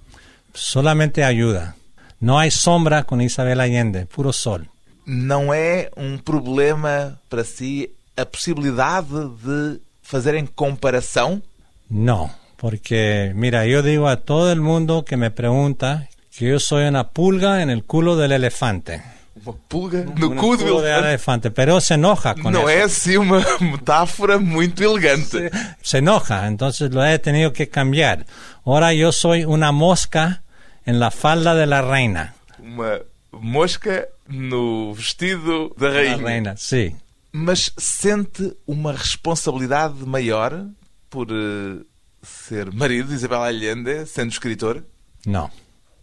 Solamente 0.54 1.22
ayuda. 1.22 1.74
No 2.20 2.38
hay 2.38 2.52
sombra 2.52 3.02
con 3.02 3.20
Isabel 3.20 3.60
Allende, 3.60 4.06
puro 4.06 4.32
sol. 4.32 4.60
Não 5.04 5.52
é 5.52 5.90
um 5.96 6.18
problema 6.18 7.18
para 7.28 7.42
si 7.42 7.90
a 8.16 8.24
possibilidade 8.24 9.08
de 9.42 9.80
fazerem 10.02 10.46
comparação? 10.46 11.42
No, 11.90 12.30
porque 12.60 13.32
mira, 13.34 13.64
yo 13.66 13.82
digo 13.82 14.06
a 14.08 14.16
todo 14.16 14.52
el 14.52 14.60
mundo 14.60 15.04
que 15.04 15.16
me 15.16 15.30
pregunta 15.30 16.08
que 16.36 16.48
yo 16.50 16.60
soy 16.60 16.84
una 16.86 17.08
pulga 17.08 17.62
en 17.62 17.70
el 17.70 17.84
culo 17.84 18.16
del 18.16 18.32
elefante. 18.32 19.02
Uma 19.42 19.54
pulga 19.68 20.04
no 20.04 20.28
Un 20.28 20.36
cu 20.36 20.56
do 20.56 20.64
culo 20.66 20.80
del 20.82 20.92
elefante? 20.92 21.08
elefante, 21.08 21.50
pero 21.50 21.80
se 21.80 21.94
enoja 21.94 22.34
con 22.34 22.52
Não 22.52 22.68
eso. 22.68 22.78
é 22.78 22.82
assim 22.82 23.16
uma 23.16 23.40
metáfora 23.60 24.38
muito 24.38 24.82
elegante. 24.84 25.50
Se 25.82 25.98
enoja, 25.98 26.46
entonces 26.46 26.90
lo 26.90 27.02
he 27.04 27.18
tenido 27.18 27.52
que 27.52 27.66
cambiar. 27.68 28.26
Ahora 28.66 28.92
yo 28.92 29.10
soy 29.12 29.44
una 29.46 29.72
mosca 29.72 30.42
en 30.84 31.00
la 31.00 31.10
falda 31.10 31.54
de 31.54 31.66
la 31.66 31.80
reina. 31.80 32.34
Uma 32.58 33.00
mosca 33.32 34.04
no 34.28 34.92
vestido 34.94 35.70
da 35.78 35.88
La 35.88 35.94
rainha. 35.94 36.16
reina, 36.26 36.56
sí. 36.58 36.94
Mas 37.32 37.72
sente 37.78 38.56
uma 38.66 38.92
responsabilidade 38.92 40.04
maior 40.04 40.66
por 41.08 41.28
eh, 41.30 41.78
ser 42.22 42.72
marido 42.72 43.08
de 43.08 43.16
Isabel 43.16 43.42
Allende, 43.42 44.06
sendo 44.06 44.32
escritor? 44.32 44.86
No, 45.24 45.50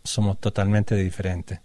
somos 0.04 0.40
totalmente 0.40 0.96
diferentes. 0.96 1.60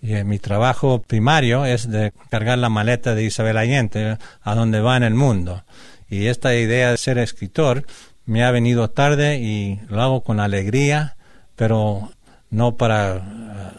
Y 0.00 0.14
eh, 0.14 0.24
mi 0.24 0.38
trabajo 0.38 1.00
primario 1.00 1.64
es 1.64 1.90
de 1.90 2.12
cargar 2.28 2.58
la 2.58 2.68
maleta 2.68 3.14
de 3.14 3.24
Isabel 3.24 3.56
Allende 3.56 4.18
a 4.42 4.54
donde 4.54 4.80
va 4.80 4.96
en 4.96 5.02
el 5.02 5.14
mundo. 5.14 5.64
Y 6.08 6.26
esta 6.26 6.54
idea 6.54 6.90
de 6.90 6.98
ser 6.98 7.18
escritor 7.18 7.86
me 8.26 8.44
ha 8.44 8.50
venido 8.50 8.90
tarde 8.90 9.38
y 9.38 9.80
lo 9.88 10.02
hago 10.02 10.22
con 10.22 10.40
alegría, 10.40 11.16
pero 11.56 12.10
no 12.50 12.76
para 12.76 13.16
eh, 13.16 13.20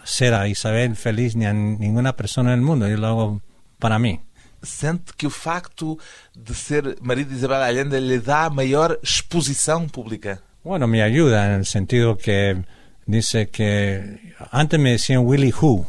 ser 0.04 0.34
a 0.34 0.48
Isabel 0.48 0.96
feliz 0.96 1.36
ni 1.36 1.46
a 1.46 1.54
ninguna 1.54 2.16
persona 2.16 2.54
en 2.54 2.60
el 2.60 2.66
mundo. 2.66 2.88
Yo 2.88 2.98
lo 2.98 3.08
hago 3.08 3.42
para 3.80 4.00
mí. 4.00 4.22
Sente 4.66 5.14
que 5.16 5.28
o 5.28 5.30
facto 5.30 5.98
de 6.36 6.54
ser 6.54 6.98
marido 7.02 7.30
de 7.30 7.38
Isabel 7.38 7.62
Allende 7.62 8.00
lhe 8.00 8.20
dá 8.20 8.50
maior 8.50 9.00
exposição 9.02 9.88
pública? 9.88 10.42
Bueno, 10.64 10.88
me 10.88 11.02
ayuda 11.02 11.46
en 11.46 11.60
el 11.60 11.66
sentido 11.66 12.18
que 12.18 12.64
dice 13.06 13.50
que 13.50 14.34
antes 14.52 14.80
me 14.80 14.92
decían 14.92 15.26
Willy 15.26 15.54
Who, 15.54 15.86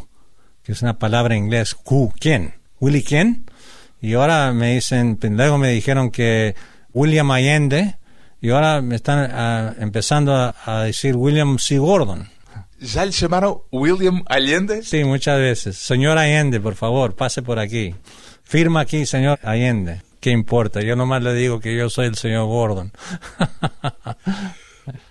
que 0.62 0.72
es 0.72 0.82
una 0.82 0.98
palabra 0.98 1.34
en 1.34 1.44
inglés, 1.44 1.74
who, 1.84 2.12
¿quién? 2.20 2.54
¿Willy 2.78 3.02
quién? 3.02 3.46
Y 4.00 4.14
ahora 4.14 4.52
me 4.52 4.74
dicen, 4.74 5.16
pues, 5.16 5.32
luego 5.32 5.58
me 5.58 5.70
dijeron 5.70 6.10
que 6.10 6.54
William 6.92 7.30
Allende, 7.30 7.96
y 8.40 8.50
ahora 8.50 8.82
me 8.82 8.96
están 8.96 9.30
ah, 9.32 9.74
empezando 9.78 10.34
a, 10.34 10.54
a 10.64 10.82
decir 10.82 11.16
William 11.16 11.58
C. 11.58 11.78
Gordon. 11.78 12.28
Já 12.80 13.04
lhe 13.04 13.12
chamaram 13.12 13.62
William 13.72 14.22
Allende? 14.26 14.82
Sí, 14.82 15.02
muchas 15.04 15.38
veces. 15.38 15.78
Señor 15.78 16.18
Allende, 16.18 16.60
por 16.60 16.74
favor, 16.74 17.14
pase 17.16 17.42
por 17.42 17.58
aquí. 17.58 17.94
Firma 18.46 18.80
aquí, 18.80 19.06
señor 19.06 19.40
Allende. 19.42 20.02
¿Qué 20.20 20.30
importa? 20.30 20.80
Yo 20.80 20.94
nomás 20.94 21.20
le 21.20 21.34
digo 21.34 21.58
que 21.58 21.76
yo 21.76 21.90
soy 21.90 22.06
el 22.06 22.14
señor 22.14 22.46
Gordon. 22.46 22.92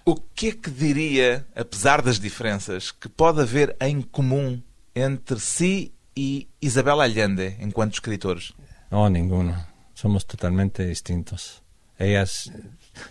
O 0.05 0.15
que 0.15 0.47
é 0.47 0.51
que 0.53 0.69
diria, 0.69 1.45
apesar 1.53 2.01
das 2.01 2.17
diferenças, 2.17 2.91
que 2.91 3.09
pode 3.09 3.41
haver 3.41 3.75
em 3.81 4.01
comum 4.01 4.61
entre 4.95 5.37
si 5.37 5.91
e 6.15 6.47
Isabel 6.61 7.01
Allende 7.01 7.57
enquanto 7.59 7.95
escritores? 7.95 8.53
No, 8.89 9.09
ninguno. 9.09 9.53
Somos 9.93 10.23
totalmente 10.25 10.85
distintos. 10.85 11.61
Ella 11.99 12.25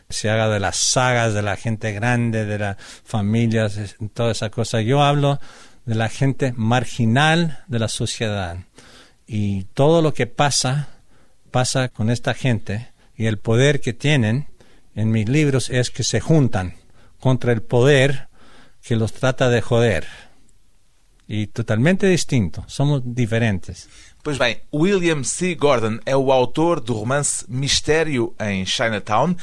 se 0.09 0.31
haga 0.31 0.49
de 0.49 0.59
las 0.59 0.76
sagas, 0.76 1.35
de 1.35 1.43
la 1.43 1.57
gente 1.57 1.93
grande, 1.93 2.47
de 2.47 2.59
las 2.59 2.76
familias, 3.04 3.78
toda 4.14 4.33
esa 4.33 4.49
cosa. 4.49 4.81
Yo 4.81 5.02
hablo 5.02 5.38
de 5.85 5.95
la 5.97 6.09
gente 6.09 6.54
marginal 6.57 7.62
de 7.69 7.78
la 7.78 7.88
sociedad. 7.88 8.57
Y 9.26 9.64
todo 9.75 10.02
lo 10.02 10.12
que 10.12 10.26
pasa, 10.26 10.88
pasa 11.50 11.88
con 11.88 12.11
esta 12.11 12.35
gente. 12.35 12.90
Y 13.16 13.26
el 13.26 13.38
poder 13.38 13.81
que 13.81 13.93
tienen 13.93 14.49
en 14.95 15.11
mis 15.11 15.28
libros 15.28 15.71
es 15.71 15.90
que 15.90 16.02
se 16.02 16.21
juntan 16.21 16.75
contra 17.21 17.52
el 17.52 17.62
poder 17.62 18.28
que 18.83 18.97
los 18.97 19.12
trata 19.12 19.49
de 19.49 19.62
joder. 19.62 20.07
Y 21.26 21.47
totalmente 21.47 22.07
distinto. 22.07 22.64
Somos 22.66 23.02
diferentes. 23.04 23.88
Pois 24.23 24.38
bem, 24.38 24.59
William 24.73 25.23
C. 25.23 25.54
Gordon 25.54 26.00
é 26.07 26.16
o 26.16 26.33
autor 26.33 26.81
do 26.81 26.95
romance 26.95 27.45
Mistério 27.47 28.35
em 28.40 28.64
Chinatown. 28.64 29.37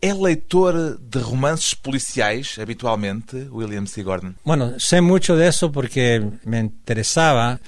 É 0.00 0.12
leitor 0.12 0.98
de 0.98 1.18
romances 1.18 1.74
policiais, 1.74 2.56
habitualmente, 2.58 3.48
William 3.50 3.86
C. 3.86 4.02
Gordon? 4.02 4.36
Bueno, 4.44 4.78
sé 4.78 5.00
mucho 5.00 5.36
de 5.36 5.48
eso 5.48 5.72
porque 5.72 6.20
me 6.44 6.60
interesaba 6.60 7.60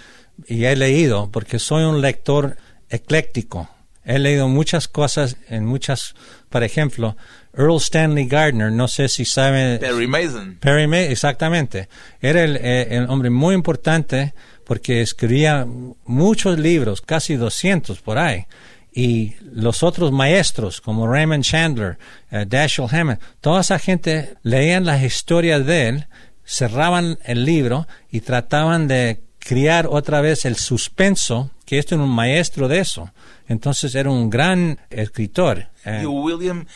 y 0.46 0.64
he 0.64 0.76
leído, 0.76 1.30
porque 1.30 1.58
soy 1.58 1.84
un 1.84 2.00
lector 2.00 2.56
ecléctico. 2.88 3.68
He 4.04 4.18
leído 4.18 4.48
muchas 4.48 4.88
cosas 4.88 5.36
en 5.48 5.66
muchas, 5.66 6.14
por 6.48 6.64
ejemplo, 6.64 7.16
Earl 7.54 7.76
Stanley 7.76 8.26
Gardner, 8.26 8.72
no 8.72 8.88
sé 8.88 9.08
si 9.08 9.24
sabe. 9.24 9.78
Perry 9.78 10.06
Mason. 10.06 10.56
Perry 10.60 10.86
May, 10.86 11.06
exactamente. 11.06 11.88
Era 12.20 12.44
el, 12.44 12.56
eh, 12.56 12.96
el 12.96 13.10
hombre 13.10 13.30
muy 13.30 13.54
importante 13.54 14.34
porque 14.64 15.02
escribía 15.02 15.66
muchos 16.04 16.58
libros, 16.58 17.00
casi 17.00 17.34
200 17.34 18.00
por 18.00 18.18
ahí. 18.18 18.46
Y 18.92 19.34
los 19.42 19.82
otros 19.82 20.12
maestros, 20.12 20.80
como 20.80 21.06
Raymond 21.06 21.44
Chandler, 21.44 21.98
eh, 22.30 22.44
Dashiell 22.46 22.88
Hammond, 22.90 23.18
toda 23.40 23.60
esa 23.60 23.78
gente 23.78 24.34
leían 24.42 24.84
las 24.84 25.02
historias 25.02 25.64
de 25.66 25.88
él, 25.88 26.06
cerraban 26.44 27.18
el 27.24 27.44
libro 27.44 27.86
y 28.10 28.20
trataban 28.20 28.88
de 28.88 29.20
criar 29.40 29.88
otra 29.90 30.20
vez 30.20 30.44
el 30.44 30.56
suspenso, 30.56 31.50
que 31.66 31.78
este 31.78 31.96
era 31.96 32.04
un 32.04 32.10
maestro 32.10 32.68
de 32.68 32.78
eso. 32.78 33.10
Entonces 33.48 33.94
era 33.96 34.08
un 34.10 34.30
gran 34.30 34.78
escritor. 34.90 35.68
Eh, 35.84 36.02
E 36.02 36.06
William 36.06 36.66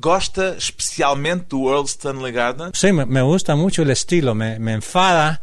gosta 0.00 0.54
especialmente 0.56 1.46
do 1.50 1.68
Earl 1.70 1.86
Stanley 1.86 2.32
Gardner? 2.32 2.70
Sí, 2.74 2.92
me, 2.92 3.06
me 3.06 3.22
gusta 3.22 3.56
mucho 3.56 3.82
el 3.82 3.90
estilo, 3.90 4.34
me, 4.34 4.58
me 4.58 4.72
enfada 4.72 5.40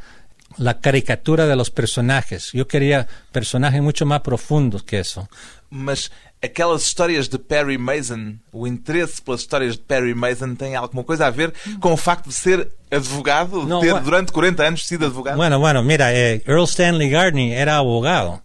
la 0.58 0.80
caricatura 0.80 1.46
de 1.46 1.56
los 1.56 1.72
personajes. 1.72 2.52
Yo 2.54 2.68
quería 2.68 3.08
personajes 3.32 3.82
mucho 3.82 4.06
más 4.06 4.22
profundos 4.22 4.84
que 4.84 5.00
eso. 5.00 5.30
Mas 5.70 6.12
aquelas 6.42 6.84
histórias 6.84 7.28
de 7.28 7.38
Perry 7.38 7.78
Mason, 7.78 8.40
o 8.52 8.68
interesse 8.68 9.22
pelas 9.22 9.42
histórias 9.42 9.78
de 9.78 9.84
Perry 9.84 10.16
Mason 10.16 10.56
tem 10.56 10.76
alguma 10.76 11.04
coisa 11.04 11.28
a 11.28 11.30
ver 11.30 11.54
com 11.80 11.94
o 11.94 11.98
facto 11.98 12.30
de 12.30 12.36
ser 12.36 12.72
advogado, 12.90 13.62
de 13.62 13.68
Não, 13.68 13.82
ter 13.82 14.00
durante 14.02 14.32
40 14.32 14.64
anos 14.64 14.86
sido 14.86 15.06
advogado? 15.06 15.38
Bueno, 15.38 15.60
bueno, 15.60 15.84
mira, 15.84 16.14
eh, 16.14 16.42
Earl 16.46 16.64
Stanley 16.64 17.10
Gardner 17.10 17.58
era 17.58 17.78
abogado 17.78 18.42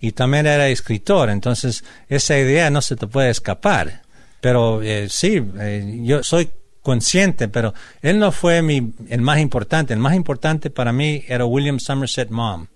y 0.00 0.12
también 0.12 0.46
era 0.46 0.68
escritor, 0.68 1.30
entonces 1.30 1.84
esa 2.08 2.38
idea 2.38 2.70
no 2.70 2.80
se 2.82 2.96
te 2.96 3.06
puede 3.06 3.30
escapar. 3.30 4.02
Pero 4.40 4.82
eh, 4.82 5.08
sí, 5.08 5.42
eh, 5.58 6.00
yo 6.02 6.22
soy 6.22 6.50
consciente, 6.82 7.48
pero 7.48 7.72
él 8.02 8.18
no 8.18 8.30
fue 8.30 8.60
mi, 8.60 8.92
el 9.08 9.22
más 9.22 9.38
importante. 9.38 9.94
El 9.94 10.00
más 10.00 10.14
importante 10.14 10.68
para 10.68 10.92
mí 10.92 11.24
era 11.26 11.46
William 11.46 11.80
Somerset 11.80 12.28
Maugham, 12.28 12.68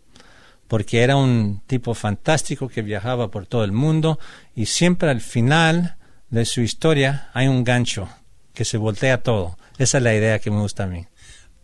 porque 0.68 1.02
era 1.02 1.16
un 1.16 1.62
tipo 1.66 1.94
fantástico 1.94 2.68
que 2.68 2.82
viajaba 2.82 3.30
por 3.30 3.46
todo 3.46 3.64
el 3.64 3.72
mundo 3.72 4.18
y 4.54 4.66
siempre 4.66 5.10
al 5.10 5.20
final 5.20 5.96
de 6.30 6.44
su 6.44 6.60
historia 6.60 7.30
hay 7.34 7.48
un 7.48 7.64
gancho 7.64 8.08
que 8.54 8.64
se 8.64 8.76
voltea 8.76 9.22
todo. 9.22 9.58
Esa 9.78 9.98
es 9.98 10.04
la 10.04 10.14
idea 10.14 10.38
que 10.38 10.50
me 10.50 10.60
gusta 10.60 10.84
a 10.84 10.86
mí. 10.86 11.06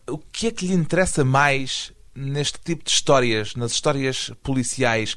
O 0.06 0.18
que 0.18 0.48
é 0.48 0.52
que 0.52 0.66
lhe 0.66 0.74
interessa 0.74 1.24
mais 1.24 1.92
neste 2.14 2.58
tipo 2.60 2.84
de 2.84 2.90
histórias, 2.90 3.56
nas 3.56 3.72
histórias 3.72 4.32
policiais? 4.42 5.16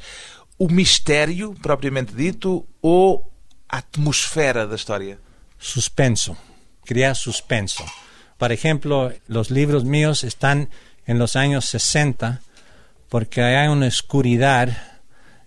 O 0.58 0.70
mistério, 0.70 1.54
propriamente 1.62 2.14
dito, 2.14 2.66
ou 2.82 3.32
a 3.68 3.80
atmosfera 3.80 4.66
da 4.66 4.76
história? 4.76 5.20
suspenso, 5.58 6.38
crear 6.86 7.16
suspenso. 7.16 7.84
Por 8.38 8.52
ejemplo, 8.52 9.12
los 9.28 9.50
libros 9.50 9.84
míos 9.84 10.24
están 10.24 10.70
en 11.06 11.18
los 11.18 11.36
años 11.36 11.66
60 11.66 12.42
porque 13.10 13.42
hay 13.42 13.68
una 13.68 13.88
oscuridad 13.88 14.70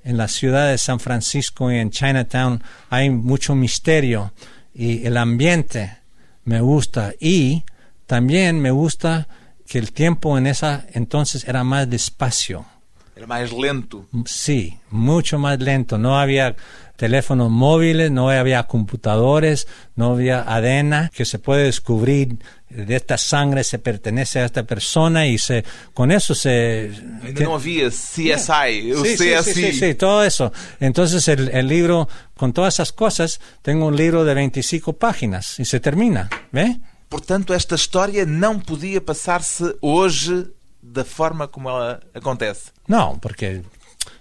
en 0.03 0.17
la 0.17 0.29
ciudad 0.29 0.71
de 0.71 0.79
San 0.79 1.01
Francisco 1.01 1.71
y 1.71 1.77
en 1.77 1.91
Chinatown 1.91 2.63
hay 2.89 3.11
mucho 3.11 3.55
misterio 3.55 4.33
y 4.75 5.07
el 5.07 5.17
ambiente 5.17 5.99
me 6.45 6.61
gusta 6.61 7.13
y 7.21 7.65
también 8.07 8.61
me 8.61 8.71
gusta 8.71 9.29
que 9.67 9.79
el 9.79 9.93
tiempo 9.93 10.37
en 10.37 10.47
esa 10.47 10.85
entonces 10.93 11.47
era 11.47 11.63
más 11.65 11.89
despacio. 11.89 12.65
Era 13.15 13.27
mais 13.27 13.53
lento. 13.53 14.07
Sí, 14.25 14.79
mucho 14.91 15.39
más 15.39 15.61
lento. 15.61 15.99
No 15.99 16.19
había 16.19 16.57
teléfonos 17.01 17.51
móviles, 17.51 18.11
no 18.11 18.29
había 18.29 18.63
computadores, 18.65 19.67
no 19.97 20.13
había 20.13 20.43
ADN 20.43 21.09
que 21.17 21.25
se 21.25 21.39
puede 21.39 21.65
descubrir 21.65 22.37
de 22.69 22.95
esta 22.95 23.17
sangre 23.17 23.65
se 23.65 23.79
pertenece 23.79 24.39
a 24.41 24.45
esta 24.45 24.65
persona 24.65 25.27
y 25.27 25.39
se 25.39 25.65
con 25.95 26.13
eso 26.13 26.35
se 26.35 26.93
Ainda 27.25 27.43
não 27.43 27.55
havia 27.55 27.89
CSI, 27.89 28.93
o 28.93 29.03
Sí, 29.03 29.17
CSI. 29.17 29.43
sí, 29.43 29.53
sí, 29.55 29.73
sí, 29.73 29.95
todo 29.95 30.23
eso. 30.23 30.53
Entonces 30.79 31.27
el, 31.29 31.49
el 31.49 31.67
libro, 31.67 32.07
con 32.37 32.53
todas 32.53 32.75
esas 32.75 32.93
cosas, 32.93 33.41
tengo 33.63 33.87
un 33.87 33.97
libro 33.97 34.25
de 34.25 34.35
25 34.35 34.93
páginas 34.99 35.59
y 35.59 35.65
se 35.65 35.81
termina, 35.81 36.29
¿ve? 36.53 36.79
Portanto, 37.09 37.55
esta 37.55 37.75
história 37.77 38.25
não 38.27 38.61
podia 38.61 39.01
passar-se 39.01 39.65
hoje 39.81 40.47
da 40.83 41.05
forma 41.05 41.49
como 41.49 41.69
ela 41.71 41.99
acontece. 42.15 42.71
No, 42.87 43.19
porque 43.21 43.63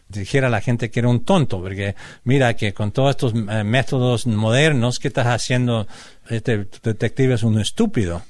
dijera 0.10 0.50
la 0.50 0.60
gente 0.60 0.90
que 0.90 1.00
era 1.00 1.08
un 1.08 1.24
tonto, 1.24 1.62
porque 1.62 1.96
mira 2.24 2.56
que 2.56 2.74
con 2.74 2.92
todos 2.92 3.12
estos 3.12 3.34
eh, 3.34 3.64
métodos 3.64 4.26
modernos, 4.28 5.00
¿qué 5.00 5.08
estás 5.08 5.28
haciendo? 5.28 5.88
Este 6.28 6.68
detective 6.84 7.36
es 7.36 7.44
un 7.44 7.60
estúpido, 7.60 8.24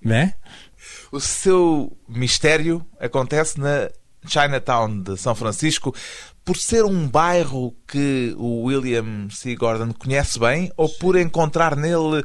¿ve? 0.00 0.34
O 1.10 1.20
seu 1.20 1.96
mistério 2.08 2.86
acontece 2.98 3.60
na 3.60 3.90
Chinatown 4.26 5.02
de 5.02 5.16
São 5.16 5.34
Francisco 5.34 5.94
por 6.44 6.56
ser 6.56 6.84
um 6.84 7.08
bairro 7.08 7.74
que 7.86 8.34
o 8.38 8.64
William 8.64 9.28
C. 9.30 9.56
Gordon 9.56 9.92
conhece 9.92 10.38
bem 10.38 10.70
ou 10.76 10.88
por 10.88 11.16
encontrar 11.16 11.76
nele 11.76 12.24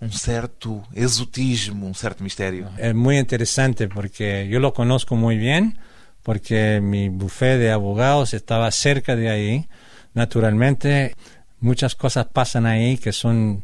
um 0.00 0.12
certo 0.12 0.82
exotismo, 0.94 1.86
um 1.86 1.94
certo 1.94 2.22
mistério? 2.22 2.68
Es 2.78 2.94
muy 2.94 3.18
interesante 3.18 3.88
porque 3.88 4.46
yo 4.48 4.60
lo 4.60 4.72
conozco 4.72 5.16
muy 5.16 5.36
bien, 5.36 5.78
porque 6.26 6.80
mi 6.82 7.08
bufete 7.08 7.56
de 7.56 7.70
abogados 7.70 8.34
estaba 8.34 8.68
cerca 8.72 9.14
de 9.14 9.30
ahí. 9.30 9.68
Naturalmente, 10.12 11.14
muchas 11.60 11.94
cosas 11.94 12.26
pasan 12.26 12.66
ahí 12.66 12.98
que 12.98 13.12
son 13.12 13.62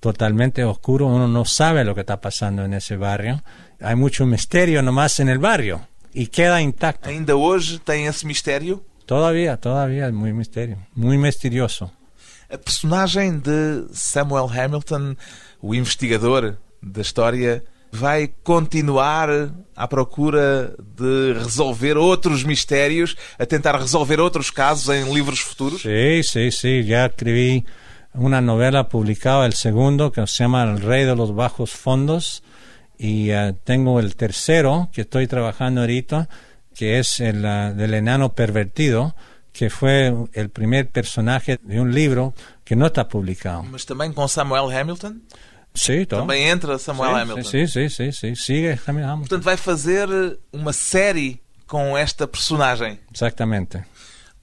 totalmente 0.00 0.64
oscuros. 0.64 1.08
Uno 1.10 1.28
no 1.28 1.46
sabe 1.46 1.82
lo 1.82 1.94
que 1.94 2.02
está 2.02 2.20
pasando 2.20 2.62
en 2.62 2.74
ese 2.74 2.98
barrio. 2.98 3.42
Hay 3.80 3.96
mucho 3.96 4.26
misterio 4.26 4.82
nomás 4.82 5.18
en 5.18 5.30
el 5.30 5.38
barrio 5.38 5.88
y 6.12 6.26
queda 6.26 6.60
intacto. 6.60 7.08
Ainda 7.08 7.36
hoje 7.36 7.78
tem 7.78 8.06
esse 8.06 8.26
mistério? 8.26 8.84
Todavía, 9.06 9.56
todavía 9.56 10.08
es 10.08 10.12
muy 10.12 10.34
misterio, 10.34 10.76
muy 10.94 11.16
misterioso. 11.16 11.90
A 12.50 12.58
personagem 12.58 13.40
de 13.40 13.86
Samuel 13.94 14.50
Hamilton, 14.52 15.16
o 15.62 15.74
investigador 15.74 16.58
da 16.82 17.00
história, 17.00 17.64
vai 17.94 18.28
continuar 18.42 19.28
à 19.76 19.86
procura 19.86 20.74
de 20.96 21.32
resolver 21.34 21.96
outros 21.96 22.42
mistérios, 22.42 23.14
a 23.38 23.46
tentar 23.46 23.76
resolver 23.76 24.18
outros 24.18 24.50
casos 24.50 24.88
em 24.88 25.12
livros 25.14 25.38
futuros? 25.38 25.82
Sí, 25.82 26.22
sí, 26.24 26.50
sí. 26.50 26.82
Ya 26.84 27.06
escribí 27.06 27.64
una 28.12 28.40
novela 28.40 28.88
publicada, 28.88 29.46
el 29.46 29.54
segundo, 29.54 30.10
que 30.10 30.26
se 30.26 30.42
llama 30.42 30.64
El 30.64 30.80
Rey 30.80 31.04
de 31.04 31.14
los 31.14 31.34
Bajos 31.34 31.70
Fondos. 31.70 32.42
Y 32.98 33.30
eh, 33.30 33.54
tengo 33.64 34.00
el 34.00 34.16
tercero, 34.16 34.88
que 34.92 35.02
estoy 35.02 35.26
trabajando 35.26 35.80
ahorita, 35.82 36.28
que 36.74 36.98
es 36.98 37.20
el 37.20 37.44
ah, 37.46 37.72
del 37.72 37.94
enano 37.94 38.34
pervertido, 38.34 39.14
que 39.52 39.70
fue 39.70 40.12
el 40.32 40.50
primer 40.50 40.88
personaje 40.88 41.60
de 41.62 41.80
un 41.80 41.94
libro 41.94 42.34
que 42.64 42.74
no 42.74 42.86
está 42.86 43.08
publicado. 43.08 43.62
Mas 43.62 43.84
também 43.84 44.12
com 44.12 44.26
Samuel 44.26 44.68
Hamilton? 44.70 45.20
Sí, 45.74 46.06
todo. 46.06 46.20
Também 46.20 46.44
entra 46.48 46.78
Samuel 46.78 47.10
Sí, 47.14 47.20
Hamilton. 47.20 47.44
sí, 47.44 47.66
sí, 47.66 47.90
sí, 47.90 48.12
sí. 48.12 48.36
Sigue 48.36 48.76
Samuel 48.76 49.06
Hamilton. 49.06 49.28
Portanto, 49.28 49.44
vai 49.44 49.56
fazer 49.56 50.08
uma 50.52 50.72
série 50.72 51.40
com 51.66 51.98
esta 51.98 52.26
personagem. 52.28 52.98
Exactamente. 53.12 53.82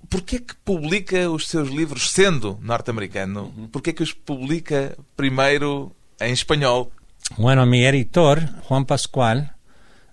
Porquê 0.10 0.39
que 0.39 0.54
publica 0.65 1.30
os 1.30 1.48
seus 1.48 1.70
livros 1.70 2.12
sendo 2.12 2.60
norte-americano? 2.62 3.54
Porquê 3.72 3.94
que 3.94 4.04
os 4.04 4.12
publica 4.12 4.98
primeiro 5.15 5.96
em 6.20 6.34
espanhol? 6.34 6.91
Bueno, 7.38 7.65
mi 7.65 7.86
editor, 7.86 8.41
Juan 8.67 8.84
Pascual, 8.84 9.56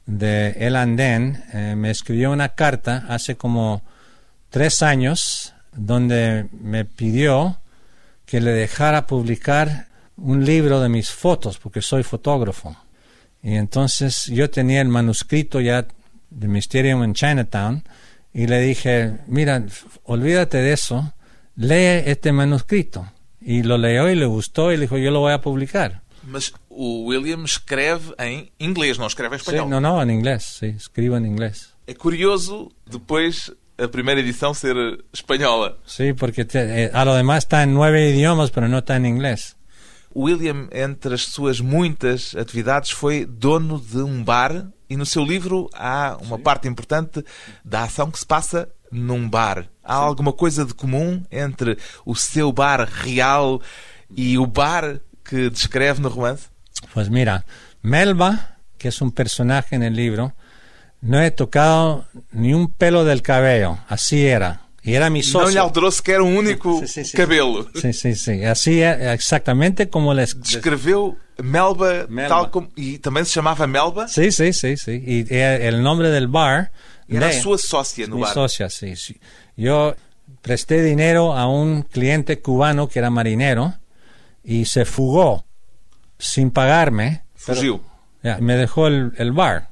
de 0.06 0.50
El 0.58 0.76
Andén, 0.76 1.42
eh, 1.52 1.74
me 1.74 1.90
escribió 1.90 2.30
una 2.30 2.50
carta 2.50 3.06
hace 3.08 3.36
como 3.36 3.82
tres 4.50 4.82
años 4.82 5.52
donde 5.72 6.46
me 6.52 6.84
pidió 6.84 7.58
que 8.24 8.40
le 8.40 8.52
dejara 8.52 9.06
publicar 9.08 9.87
un 10.18 10.44
libro 10.44 10.80
de 10.80 10.88
mis 10.88 11.10
fotos, 11.10 11.58
porque 11.58 11.80
soy 11.82 12.02
fotógrafo. 12.02 12.76
Y 13.42 13.54
entonces 13.54 14.26
yo 14.26 14.50
tenía 14.50 14.80
el 14.80 14.88
manuscrito 14.88 15.60
ya 15.60 15.86
de 16.30 16.48
Mysterium 16.48 17.02
en 17.04 17.14
Chinatown 17.14 17.84
y 18.34 18.46
le 18.46 18.60
dije, 18.60 19.18
mira, 19.26 19.64
olvídate 20.04 20.58
de 20.58 20.72
eso, 20.72 21.14
lee 21.56 22.02
este 22.06 22.32
manuscrito. 22.32 23.10
Y 23.40 23.62
lo 23.62 23.78
leyó 23.78 24.10
y 24.10 24.16
le 24.16 24.26
gustó 24.26 24.72
y 24.72 24.76
le 24.76 24.82
dijo, 24.82 24.98
yo 24.98 25.10
lo 25.10 25.20
voy 25.20 25.32
a 25.32 25.40
publicar. 25.40 26.02
Mas 26.24 26.52
o 26.68 27.04
William 27.06 27.44
escreve 27.44 28.12
em 28.18 28.50
inglês, 28.58 28.98
não 28.98 29.06
escreve 29.06 29.36
em 29.36 29.38
Sí, 29.38 29.50
espanhol. 29.50 29.70
no, 29.70 29.80
no, 29.80 30.02
en 30.02 30.10
inglés, 30.10 30.44
sí, 30.58 30.66
escribo 30.76 31.16
en 31.16 31.24
inglés. 31.24 31.72
É 31.86 31.94
curioso 31.94 32.70
depois 32.86 33.50
a 33.78 33.88
primeira 33.88 34.20
edição 34.20 34.52
ser 34.52 34.76
espanhola. 35.14 35.78
Sí, 35.86 36.12
porque 36.12 36.44
te- 36.44 36.84
eh, 36.84 36.90
a 36.92 37.04
lo 37.04 37.14
demás 37.14 37.44
está 37.44 37.62
en 37.62 37.72
nueve 37.72 38.10
idiomas, 38.10 38.50
pero 38.50 38.68
no 38.68 38.78
está 38.78 38.96
en 38.96 39.06
inglés. 39.06 39.56
William, 40.14 40.68
entre 40.72 41.14
as 41.14 41.22
suas 41.22 41.60
muitas 41.60 42.34
atividades, 42.34 42.90
foi 42.90 43.24
dono 43.24 43.80
de 43.80 43.98
um 43.98 44.22
bar 44.22 44.66
e 44.88 44.96
no 44.96 45.04
seu 45.04 45.24
livro 45.24 45.68
há 45.74 46.16
uma 46.20 46.38
parte 46.38 46.66
importante 46.66 47.24
da 47.64 47.84
ação 47.84 48.10
que 48.10 48.18
se 48.18 48.26
passa 48.26 48.68
num 48.90 49.28
bar. 49.28 49.66
Há 49.84 49.94
alguma 49.94 50.32
coisa 50.32 50.64
de 50.64 50.74
comum 50.74 51.22
entre 51.30 51.76
o 52.04 52.14
seu 52.14 52.52
bar 52.52 52.88
real 52.90 53.60
e 54.10 54.38
o 54.38 54.46
bar 54.46 55.00
que 55.24 55.50
descreve 55.50 56.00
no 56.00 56.08
romance? 56.08 56.48
Pues 56.94 57.08
mira, 57.08 57.44
Melba, 57.82 58.56
que 58.78 58.88
es 58.88 59.00
un 59.00 59.12
personaje 59.12 59.76
en 59.76 59.82
el 59.82 59.94
libro, 59.94 60.32
no 61.00 61.20
he 61.20 61.30
tocado 61.30 62.06
ni 62.32 62.54
un 62.54 62.68
pelo 62.68 63.04
del 63.04 63.22
cabello, 63.22 63.78
así 63.88 64.26
era. 64.26 64.67
Y 64.84 64.94
era 64.94 65.10
mi 65.10 65.20
Não 65.20 65.26
lhe 65.26 65.30
socio. 65.32 65.60
alterou 65.62 65.90
sequer 65.90 66.20
um 66.20 66.36
único 66.36 66.78
Sim, 66.80 66.86
sim, 66.86 67.04
sim. 67.04 67.16
cabelo. 67.16 67.68
Sí, 67.74 67.92
sí, 67.92 68.14
sí, 68.14 68.44
así 68.44 68.80
eh, 68.80 69.12
exactamente 69.12 69.88
como 69.88 70.14
les... 70.14 70.34
Descreveu 70.40 71.16
Melba, 71.42 72.06
Melba. 72.08 72.28
tal 72.28 72.50
como. 72.50 72.68
E 72.76 72.98
também 72.98 73.24
se 73.24 73.32
chamava 73.32 73.66
Melba. 73.66 74.06
Sí, 74.08 74.30
sí, 74.32 74.52
sí, 74.52 74.76
sí. 74.76 75.02
Y 75.06 75.26
eh, 75.34 75.66
el 75.68 75.82
nombre 75.82 76.10
del 76.10 76.28
bar... 76.28 76.70
Era 77.08 77.26
a 77.26 77.30
de- 77.30 77.40
sua 77.40 77.58
sócia 77.58 78.06
no 78.06 78.16
Mi 78.16 78.22
bar. 78.22 78.34
socia, 78.34 78.68
sí, 78.70 78.94
sí. 78.96 79.18
Yo 79.56 79.94
presté 80.42 80.82
dinero 80.82 81.32
a 81.36 81.46
un 81.48 81.82
cliente 81.82 82.40
cubano 82.40 82.86
que 82.88 82.98
era 82.98 83.10
marinero 83.10 83.74
y 84.44 84.66
se 84.66 84.84
fugó 84.84 85.44
sin 86.18 86.50
pagarme. 86.50 87.22
ya, 88.22 88.38
me 88.38 88.56
dejó 88.56 88.86
el, 88.86 89.12
el 89.16 89.32
bar. 89.32 89.70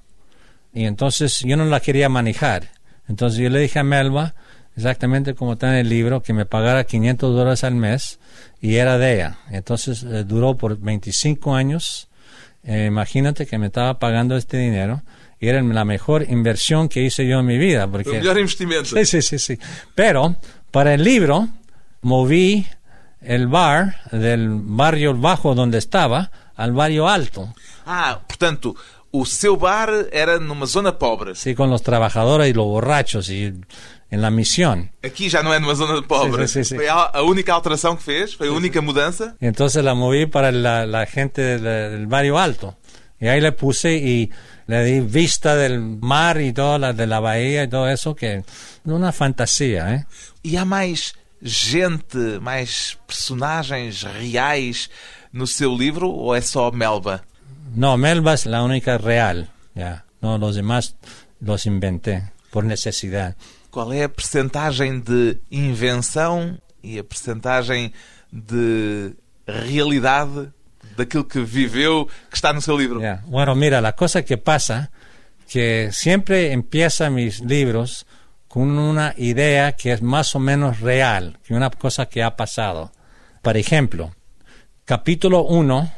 Y 0.73 0.85
entonces 0.85 1.40
yo 1.40 1.57
no 1.57 1.64
la 1.66 1.81
quería 1.81 2.09
manejar. 2.09 2.71
Entonces 3.09 3.38
yo 3.38 3.49
le 3.51 3.61
dije 3.61 3.79
a 3.79 3.85
Melba, 3.85 4.35
exactamente 4.77 5.35
como 5.35 5.55
está 5.55 5.69
en 5.71 5.77
el 5.77 5.89
libro, 5.89 6.23
que 6.23 6.33
me 6.33 6.47
pagara 6.47 6.85
500 6.85 7.35
dólares 7.35 7.65
al 7.65 7.75
mes 7.75 8.19
y 8.61 8.77
era 8.77 8.99
de 8.99 9.15
ella. 9.15 9.39
Entonces 9.51 10.03
eh, 10.03 10.25
duró 10.25 10.57
por 10.57 10.79
25 10.79 11.55
años. 11.55 12.09
Eh, 12.62 12.87
imagínate 12.87 13.47
que 13.47 13.59
me 13.59 13.67
estaba 13.67 13.99
pagando 13.99 14.37
este 14.37 14.59
dinero 14.59 15.03
y 15.41 15.49
era 15.49 15.62
la 15.62 15.85
mejor 15.85 16.27
inversión 16.29 16.89
que 16.89 17.03
hice 17.03 17.27
yo 17.27 17.41
en 17.41 17.47
mi 17.47 17.59
vida. 17.59 17.87
Porque, 17.87 18.11
melhor 18.11 18.39
investimento. 18.39 18.85
Sí, 18.85 19.05
sí, 19.05 19.23
sí, 19.23 19.39
sí. 19.39 19.59
Pero 19.95 20.37
para 20.71 20.95
el 20.95 21.05
libro 21.05 21.49
moví 22.03 22.67
el 23.21 23.49
bar 23.49 23.97
del 24.12 24.49
barrio 24.51 25.15
bajo 25.15 25.55
donde 25.55 25.79
estaba 25.79 26.31
al 26.55 26.73
barrio 26.73 27.09
alto. 27.09 27.55
Ah, 27.85 28.21
portanto, 28.27 28.75
o 29.20 29.24
seu 29.24 29.57
bar 29.57 29.90
era 30.12 30.38
numa 30.38 30.66
zona 30.66 30.98
pobre. 30.98 31.35
Sí, 31.35 31.55
con 31.55 31.70
los 31.70 31.83
trabajadores 31.83 32.48
y 32.48 32.52
los 32.52 32.66
borrachos 32.66 33.29
y 33.31 33.55
en 34.11 34.22
la 34.22 34.31
misión. 34.31 34.90
Aqui 35.02 35.29
já 35.29 35.42
não 35.42 35.52
é 35.52 35.59
numa 35.59 35.74
zona 35.74 36.02
pobre. 36.02 36.46
Sim, 36.46 36.62
sim, 36.62 36.64
sim. 36.64 36.76
Foi 36.76 36.88
a, 36.88 37.11
a 37.14 37.22
única 37.22 37.52
alteração 37.52 37.96
que 37.96 38.02
fez, 38.02 38.35
foi 38.35 38.48
a 38.48 38.52
única 38.52 38.81
mudança. 38.81 39.35
Entonces 39.40 39.83
la 39.83 39.94
moví 39.94 40.26
para 40.26 40.50
la 40.52 41.07
gente 41.07 41.59
del 41.59 42.07
barrio 42.07 42.38
alto. 42.38 42.76
Y 43.20 43.29
ahí 43.29 43.40
le 43.40 43.52
puse 43.52 43.94
y 43.94 44.31
le 44.66 44.85
di 44.85 45.00
vista 45.00 45.57
del 45.57 45.81
mar 45.81 46.40
y 46.40 46.52
todo, 46.52 46.79
la, 46.79 46.92
de 46.92 47.07
la 47.07 47.20
bahía 47.20 47.64
y 47.64 47.68
todo 47.68 47.88
eso, 47.88 48.14
que 48.14 48.44
una 48.85 49.12
fantasía, 49.12 49.94
¿eh? 49.94 50.07
E 50.44 50.59
há 50.59 50.64
mais 50.64 51.14
gente, 51.42 52.38
mais 52.40 52.98
personagens 53.07 54.02
reais 54.02 54.90
no 55.33 55.46
seu 55.46 55.74
livro 55.74 56.09
ou 56.09 56.35
é 56.35 56.40
só 56.40 56.70
Melba? 56.70 57.22
No, 57.74 57.96
Melba 57.96 58.35
es 58.35 58.46
la 58.46 58.62
única 58.62 58.98
real, 58.98 59.50
ya. 59.74 60.05
No, 60.20 60.38
los 60.38 60.57
demás 60.57 60.96
los 61.40 61.66
inventé 61.66 62.33
por 62.50 62.64
necesidad. 62.64 63.37
Qual 63.70 63.92
é 63.92 64.05
a 64.05 64.09
percentagem 64.09 65.00
de 65.00 65.38
invenção 65.50 66.59
e 66.83 66.98
a 66.98 67.05
percentagem 67.05 67.92
de 68.33 69.14
realidade 69.46 70.50
daquilo 70.96 71.24
que 71.24 71.40
viveu 71.40 72.07
que 72.31 72.37
está 72.37 72.52
no 72.52 72.62
seu 72.62 72.79
livro? 72.79 73.00
Ya. 73.00 73.22
Bueno, 73.26 73.55
mira, 73.55 73.81
la 73.81 73.92
cosa 73.92 74.22
que 74.22 74.38
pasa, 74.38 74.90
que 75.46 75.90
siempre 75.92 76.52
empieza 76.52 77.11
mis 77.11 77.40
libros 77.40 78.07
con 78.48 78.79
una 78.79 79.14
idea 79.18 79.72
que 79.72 79.92
es 79.92 80.00
más 80.00 80.35
o 80.35 80.38
menos 80.38 80.81
real, 80.81 81.38
que 81.44 81.52
una 81.52 81.68
cosa 81.68 82.07
que 82.07 82.22
ha 82.22 82.37
pasado. 82.37 82.92
Por 83.42 83.57
ejemplo, 83.59 84.14
capítulo 84.87 85.42
1 85.42 85.92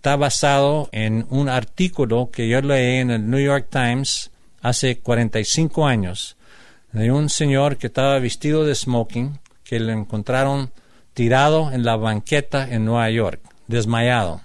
está 0.00 0.16
basado 0.16 0.88
en 0.92 1.26
un 1.28 1.50
artículo 1.50 2.30
que 2.32 2.48
yo 2.48 2.62
leí 2.62 3.00
en 3.00 3.10
el 3.10 3.28
New 3.28 3.38
York 3.38 3.66
Times 3.68 4.30
hace 4.62 4.98
45 4.98 5.86
años 5.86 6.38
de 6.92 7.12
un 7.12 7.28
señor 7.28 7.76
que 7.76 7.88
estaba 7.88 8.18
vestido 8.18 8.64
de 8.64 8.74
smoking, 8.74 9.38
que 9.62 9.78
lo 9.78 9.92
encontraron 9.92 10.72
tirado 11.12 11.70
en 11.70 11.84
la 11.84 11.96
banqueta 11.96 12.66
en 12.66 12.86
Nueva 12.86 13.10
York, 13.10 13.42
desmayado. 13.66 14.40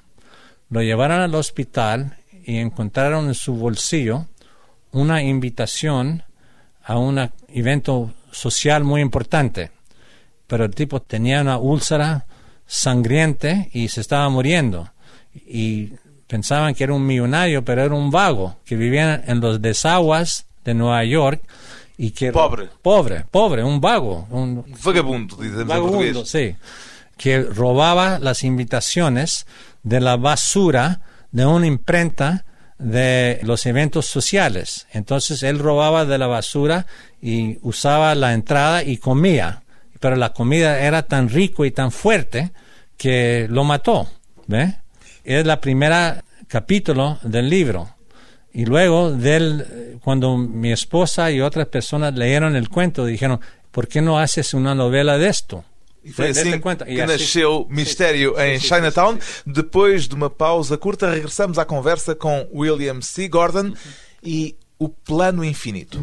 Lo 0.69 0.83
llevaron 0.83 1.21
al 1.21 1.33
hospital 1.35 2.17
y 2.43 2.57
encontraron 2.57 3.27
en 3.27 3.33
su 3.33 3.55
bolsillo 3.55 4.25
una 4.91 5.23
invitación 5.23 6.23
a 6.83 6.97
un 6.97 7.31
evento 7.47 8.13
social 8.29 8.83
muy 8.83 8.99
importante. 8.99 9.71
Pero 10.47 10.65
el 10.65 10.75
tipo 10.75 11.01
tenía 11.01 11.39
una 11.39 11.57
úlcera 11.59 12.25
sangriente 12.67 13.69
y 13.71 13.87
se 13.87 14.01
estaba 14.01 14.27
muriendo. 14.27 14.89
Y 15.47 15.91
pensaban 16.27 16.73
que 16.73 16.83
era 16.83 16.93
un 16.93 17.05
millonario, 17.05 17.63
pero 17.63 17.83
era 17.83 17.93
un 17.93 18.11
vago 18.11 18.57
que 18.65 18.75
vivía 18.75 19.23
en 19.25 19.39
los 19.39 19.61
desaguas 19.61 20.45
de 20.63 20.73
Nueva 20.73 21.03
York 21.03 21.41
y 21.97 22.11
que 22.11 22.31
Pobre. 22.31 22.69
pobre, 22.81 23.25
pobre, 23.29 23.63
un 23.63 23.79
vago, 23.79 24.27
un, 24.29 24.65
Vagabundo, 24.83 25.41
em 25.43 25.65
Vagabundo, 25.65 26.25
sí. 26.25 26.55
Que 27.17 27.41
robaba 27.41 28.19
las 28.19 28.43
invitaciones 28.43 29.45
de 29.83 30.01
la 30.01 30.17
basura 30.17 31.01
de 31.31 31.45
una 31.45 31.67
imprenta 31.67 32.43
de 32.77 33.39
los 33.43 33.65
eventos 33.65 34.05
sociales. 34.05 34.87
Entonces 34.91 35.43
él 35.43 35.59
robaba 35.59 36.05
de 36.05 36.17
la 36.17 36.27
basura 36.27 36.85
y 37.21 37.57
usaba 37.61 38.15
la 38.15 38.33
entrada 38.33 38.83
y 38.83 38.97
comía. 38.97 39.63
Pero 40.01 40.17
la 40.17 40.33
comida 40.33 40.79
era 40.81 41.03
tan 41.03 41.29
rico 41.29 41.63
y 41.63 41.71
tan 41.71 41.91
fuerte 41.91 42.51
que 42.97 43.47
lo 43.49 43.63
mató. 43.63 44.07
¿Ve? 44.47 44.75
Es 45.25 45.45
la 45.45 45.59
primera 45.59 46.23
capítulo 46.47 47.17
del 47.23 47.49
libro. 47.49 47.89
Y 48.53 48.65
luego, 48.65 49.11
del, 49.11 49.99
cuando 50.03 50.37
mi 50.37 50.71
esposa 50.71 51.31
y 51.31 51.41
otras 51.41 51.67
personas 51.67 52.13
leyeron 52.15 52.55
el 52.55 52.69
cuento, 52.69 53.05
dijeron, 53.05 53.41
¿por 53.71 53.87
qué 53.87 54.01
no 54.01 54.17
haces 54.19 54.53
una 54.53 54.73
novela 54.73 55.17
de 55.17 55.27
esto? 55.27 55.65
E 56.05 56.11
foi 56.11 56.29
assim 56.29 56.61
que 56.85 57.05
nasceu 57.07 57.65
Mistério 57.67 58.39
em 58.39 58.59
Chinatown. 58.59 59.17
Depois 59.43 60.07
de 60.07 60.13
uma 60.13 60.29
pausa 60.29 60.77
curta, 60.77 61.09
regressamos 61.09 61.57
à 61.57 61.65
conversa 61.65 62.13
com 62.13 62.47
William 62.53 63.01
C. 63.01 63.27
Gordon 63.27 63.73
e 64.23 64.55
o 64.77 64.87
Plano 64.87 65.43
Infinito. 65.43 65.99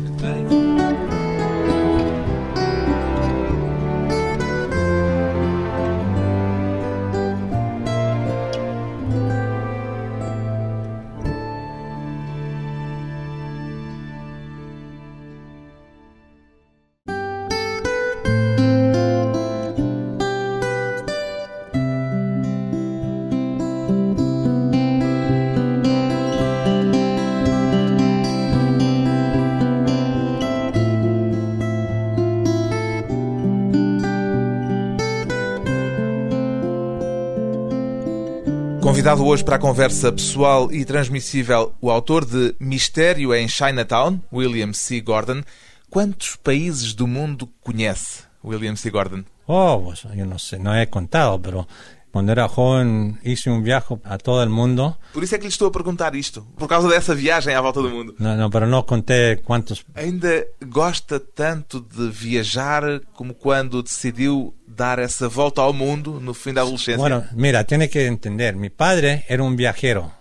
Convidado 39.02 39.26
hoje 39.26 39.42
para 39.42 39.56
a 39.56 39.58
conversa 39.58 40.12
pessoal 40.12 40.72
e 40.72 40.84
transmissível, 40.84 41.74
o 41.80 41.90
autor 41.90 42.24
de 42.24 42.54
Mistério 42.60 43.34
em 43.34 43.48
Chinatown, 43.48 44.20
William 44.32 44.72
C. 44.72 45.00
Gordon. 45.00 45.42
Quantos 45.90 46.36
países 46.36 46.94
do 46.94 47.08
mundo 47.08 47.48
conhece 47.62 48.22
William 48.44 48.76
C. 48.76 48.90
Gordon? 48.90 49.24
Oh, 49.48 49.92
yo 50.14 50.24
no 50.24 50.38
sé, 50.38 50.56
no 50.56 50.72
he 50.72 50.86
contado, 50.86 51.40
pero 51.40 51.66
cuando 52.12 52.30
era 52.30 52.46
joven 52.46 53.18
hice 53.24 53.50
un 53.50 53.62
viaje 53.62 53.96
a 54.04 54.18
todo 54.18 54.42
el 54.42 54.50
mundo. 54.50 54.96
Por 55.14 55.24
isso 55.24 55.34
é 55.34 55.38
que 55.38 55.44
lhe 55.44 55.48
estou 55.48 55.68
a 55.68 55.72
perguntar 55.72 56.14
isto, 56.14 56.46
por 56.56 56.68
causa 56.68 56.88
dessa 56.88 57.14
viagem 57.14 57.54
à 57.54 57.60
volta 57.60 57.80
do 57.80 57.90
mundo. 57.90 58.14
No, 58.18 58.36
no, 58.36 58.50
pero 58.50 58.66
no 58.66 58.84
conté 58.84 59.40
cuántos. 59.42 59.84
Ainda 59.94 60.46
gosta 60.66 61.18
tanto 61.18 61.80
de 61.80 62.10
viajar 62.10 63.00
como 63.14 63.34
quando 63.34 63.82
decidiu 63.82 64.54
dar 64.66 64.98
essa 64.98 65.28
volta 65.28 65.62
ao 65.62 65.72
mundo 65.72 66.20
no 66.20 66.34
fim 66.34 66.52
da 66.52 66.60
adolescência? 66.60 66.98
Bueno, 66.98 67.24
mira, 67.34 67.64
tiene 67.64 67.88
que 67.88 68.06
entender, 68.06 68.54
mi 68.56 68.70
padre 68.70 69.24
era 69.28 69.42
un 69.42 69.56
viajero. 69.56 70.12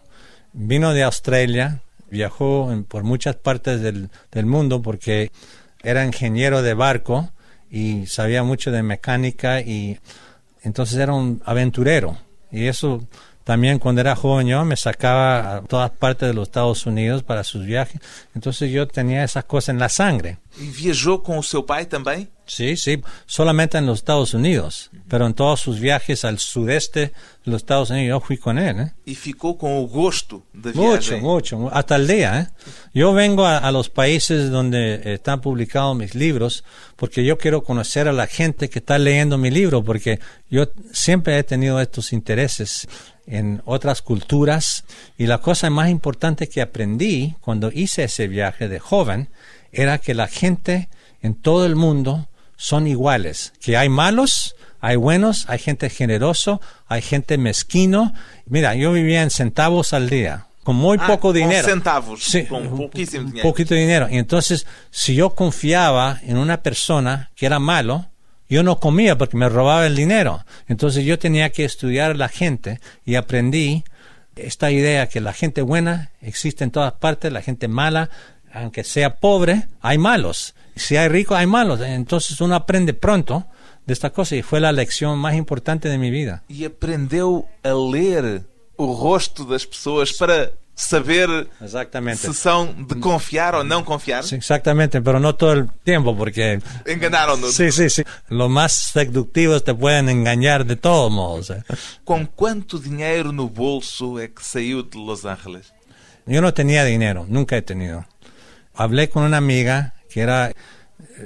Vino 0.53 0.93
de 0.93 1.03
Australia, 1.03 1.81
viajó 2.09 2.69
por 2.87 3.03
muchas 3.03 3.35
partes 3.35 3.81
del, 3.81 4.09
del 4.31 4.45
mundo 4.45 4.81
porque 4.81 5.31
era 5.83 6.05
ingeniero 6.05 6.61
de 6.61 6.73
barco 6.73 7.31
y 7.69 8.05
sabía 8.07 8.43
mucho 8.43 8.71
de 8.71 8.83
mecánica 8.83 9.61
y 9.61 9.99
entonces 10.61 10.97
era 10.97 11.13
un 11.13 11.41
aventurero. 11.45 12.17
Y 12.51 12.67
eso 12.67 13.01
también 13.43 13.79
cuando 13.79 14.01
era 14.01 14.15
joven 14.15 14.47
yo 14.47 14.63
me 14.65 14.75
sacaba 14.75 15.57
a 15.57 15.61
todas 15.61 15.91
partes 15.91 16.27
de 16.27 16.33
los 16.33 16.47
Estados 16.47 16.85
Unidos 16.85 17.23
para 17.23 17.43
sus 17.43 17.65
viajes. 17.65 17.99
Entonces 18.35 18.71
yo 18.71 18.87
tenía 18.87 19.23
esas 19.23 19.45
cosas 19.45 19.69
en 19.69 19.79
la 19.79 19.89
sangre. 19.89 20.37
E 20.59 20.65
viajou 20.65 21.19
com 21.19 21.37
o 21.37 21.43
seu 21.43 21.63
pai 21.63 21.85
também? 21.85 22.27
Sí, 22.53 22.75
sí, 22.75 23.01
solamente 23.25 23.77
en 23.77 23.85
los 23.85 23.99
Estados 23.99 24.33
Unidos, 24.33 24.89
pero 25.07 25.25
en 25.25 25.33
todos 25.33 25.61
sus 25.61 25.79
viajes 25.79 26.25
al 26.25 26.37
sudeste 26.37 26.99
de 26.99 27.13
los 27.45 27.61
Estados 27.61 27.89
Unidos 27.91 28.09
yo 28.09 28.19
fui 28.27 28.37
con 28.37 28.57
él. 28.59 28.77
¿eh? 28.81 28.91
E 29.07 29.15
ficou 29.15 29.55
com 29.57 29.79
o 29.81 29.87
gosto 29.87 30.43
da 30.53 30.71
Mucho, 30.73 31.17
mucho, 31.19 31.57
mu- 31.57 31.69
hasta 31.71 31.95
el 31.95 32.07
día. 32.07 32.39
¿eh? 32.41 32.47
Yo 32.93 33.13
vengo 33.13 33.45
a, 33.45 33.57
a 33.59 33.71
los 33.71 33.87
países 33.89 34.49
donde 34.49 35.13
están 35.13 35.39
publicados 35.39 35.95
mis 35.95 36.13
libros 36.13 36.65
porque 36.97 37.23
yo 37.23 37.37
quiero 37.37 37.63
conocer 37.63 38.09
a 38.09 38.11
la 38.13 38.27
gente 38.27 38.69
que 38.69 38.79
está 38.79 38.97
leyendo 38.99 39.37
mi 39.37 39.49
libro, 39.49 39.81
porque 39.81 40.19
yo 40.49 40.65
siempre 40.91 41.37
he 41.37 41.43
tenido 41.43 41.79
estos 41.79 42.11
intereses 42.11 42.85
en 43.27 43.61
otras 43.65 44.01
culturas 44.01 44.83
y 45.17 45.25
la 45.25 45.37
cosa 45.37 45.69
más 45.69 45.89
importante 45.89 46.49
que 46.49 46.59
aprendí 46.61 47.35
cuando 47.39 47.71
hice 47.73 48.03
ese 48.03 48.27
viaje 48.27 48.67
de 48.67 48.79
joven 48.79 49.29
era 49.71 49.99
que 49.99 50.13
la 50.13 50.27
gente 50.27 50.89
en 51.21 51.35
todo 51.35 51.65
el 51.65 51.75
mundo 51.77 52.27
son 52.61 52.85
iguales, 52.87 53.53
que 53.59 53.75
hay 53.77 53.89
malos, 53.89 54.55
Hay 54.83 54.95
buenos, 54.95 55.45
hay 55.47 55.59
gente 55.59 55.91
generoso, 55.91 56.59
hay 56.87 57.03
gente 57.03 57.37
mezquino. 57.37 58.13
Mira, 58.47 58.73
yo 58.73 58.91
vivía 58.91 59.21
en 59.21 59.29
centavos 59.29 59.93
al 59.93 60.09
día, 60.09 60.47
con 60.63 60.75
muy 60.75 60.97
Ah, 60.99 61.05
poco 61.05 61.33
dinero. 61.33 61.67
centavos, 61.67 62.23
Sí, 62.23 62.45
com 62.47 62.63
pouquíssimo 62.67 63.25
un 63.25 63.27
dinheiro. 63.31 63.47
poquito 63.47 63.75
dinero. 63.75 64.07
Y 64.09 64.17
entonces, 64.17 64.65
si 64.89 65.13
yo 65.13 65.35
confiaba 65.35 66.19
en 66.23 66.35
una 66.37 66.63
persona 66.63 67.29
que 67.35 67.45
era 67.45 67.59
malo, 67.59 68.07
yo 68.49 68.63
no 68.63 68.79
comía 68.79 69.15
porque 69.19 69.37
me 69.37 69.49
robaba 69.49 69.85
el 69.85 69.95
dinero. 69.95 70.43
Entonces 70.67 71.05
yo 71.05 71.19
tenía 71.19 71.51
que 71.51 71.63
estudiar 71.63 72.09
a 72.11 72.15
la 72.15 72.27
gente 72.29 72.79
y 73.05 73.13
aprendí 73.15 73.83
esta 74.35 74.71
idea 74.71 75.07
que 75.09 75.21
la 75.21 75.33
gente 75.33 75.61
buena 75.61 76.09
existe 76.21 76.63
en 76.63 76.71
todas 76.71 76.93
partes, 76.93 77.31
la 77.31 77.43
gente 77.43 77.67
mala, 77.67 78.09
aunque 78.53 78.83
sea 78.83 79.15
pobre, 79.15 79.67
hay 79.81 79.97
malos. 79.97 80.53
Si 80.75 80.95
hay 80.97 81.07
ricos, 81.09 81.37
hay 81.37 81.47
malos. 81.47 81.81
Entonces 81.81 82.39
uno 82.41 82.55
aprende 82.55 82.93
pronto 82.93 83.45
de 83.85 83.93
esta 83.93 84.11
cosa 84.11 84.35
y 84.35 84.41
fue 84.41 84.59
la 84.59 84.71
lección 84.71 85.17
más 85.19 85.35
importante 85.35 85.89
de 85.89 85.97
mi 85.97 86.09
vida. 86.11 86.43
E 86.49 86.65
aprendeu 86.65 87.45
a 87.63 87.73
ler 87.73 88.43
o 88.77 88.93
rosto 88.95 89.43
das 89.45 89.65
pessoas 89.65 90.13
para 90.13 90.51
saber 90.73 91.29
Exactamente. 91.61 92.21
se 92.25 92.33
são 92.33 92.73
de 92.87 92.95
confiar 92.95 93.53
ou 93.53 93.63
não 93.63 93.83
confiar. 93.83 94.23
Sí, 94.23 94.35
exactamente, 94.35 95.01
pero 95.01 95.19
no 95.19 95.35
todo 95.35 95.53
el 95.53 95.69
tiempo 95.83 96.15
porque 96.15 96.59
Enganaram-no. 96.85 97.47
Sí, 97.51 97.71
sí, 97.71 97.89
sí. 97.89 98.03
Los 98.29 98.49
más 98.49 98.71
seductivos 98.71 99.63
te 99.63 99.75
pueden 99.75 100.09
engañar 100.09 100.65
de 100.65 100.75
todos 100.77 101.11
modos. 101.11 101.49
eh. 101.51 101.61
Com 102.03 102.25
quanto 102.25 102.79
dinheiro 102.79 103.31
no 103.31 103.47
bolso 103.47 104.17
é 104.19 104.27
que 104.27 104.43
saiu 104.43 104.81
de 104.83 104.97
Los 104.97 105.25
Angeles? 105.25 105.71
Yo 106.25 106.41
no 106.41 106.53
tenía 106.53 106.83
dinero, 106.85 107.25
nunca 107.27 107.57
he 107.57 107.61
tenido. 107.61 108.05
Hablé 108.73 109.09
con 109.09 109.23
una 109.23 109.37
amiga 109.37 109.93
que 110.09 110.21
era 110.21 110.49
eh, 110.49 110.55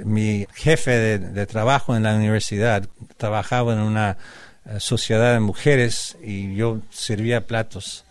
mi 0.06 0.48
jefe 0.54 1.20
de, 1.20 1.46
trabajo 1.46 1.96
en 1.96 2.04
la 2.04 2.16
universidad. 2.16 2.88
Trabajaba 3.18 3.74
en 3.74 3.80
una 3.80 4.18
eh, 4.66 4.80
sociedad 4.80 5.34
de 5.34 5.40
mujeres 5.40 6.18
y 6.24 6.56
yo 6.56 6.80
servía 6.90 7.46
platos. 7.48 8.06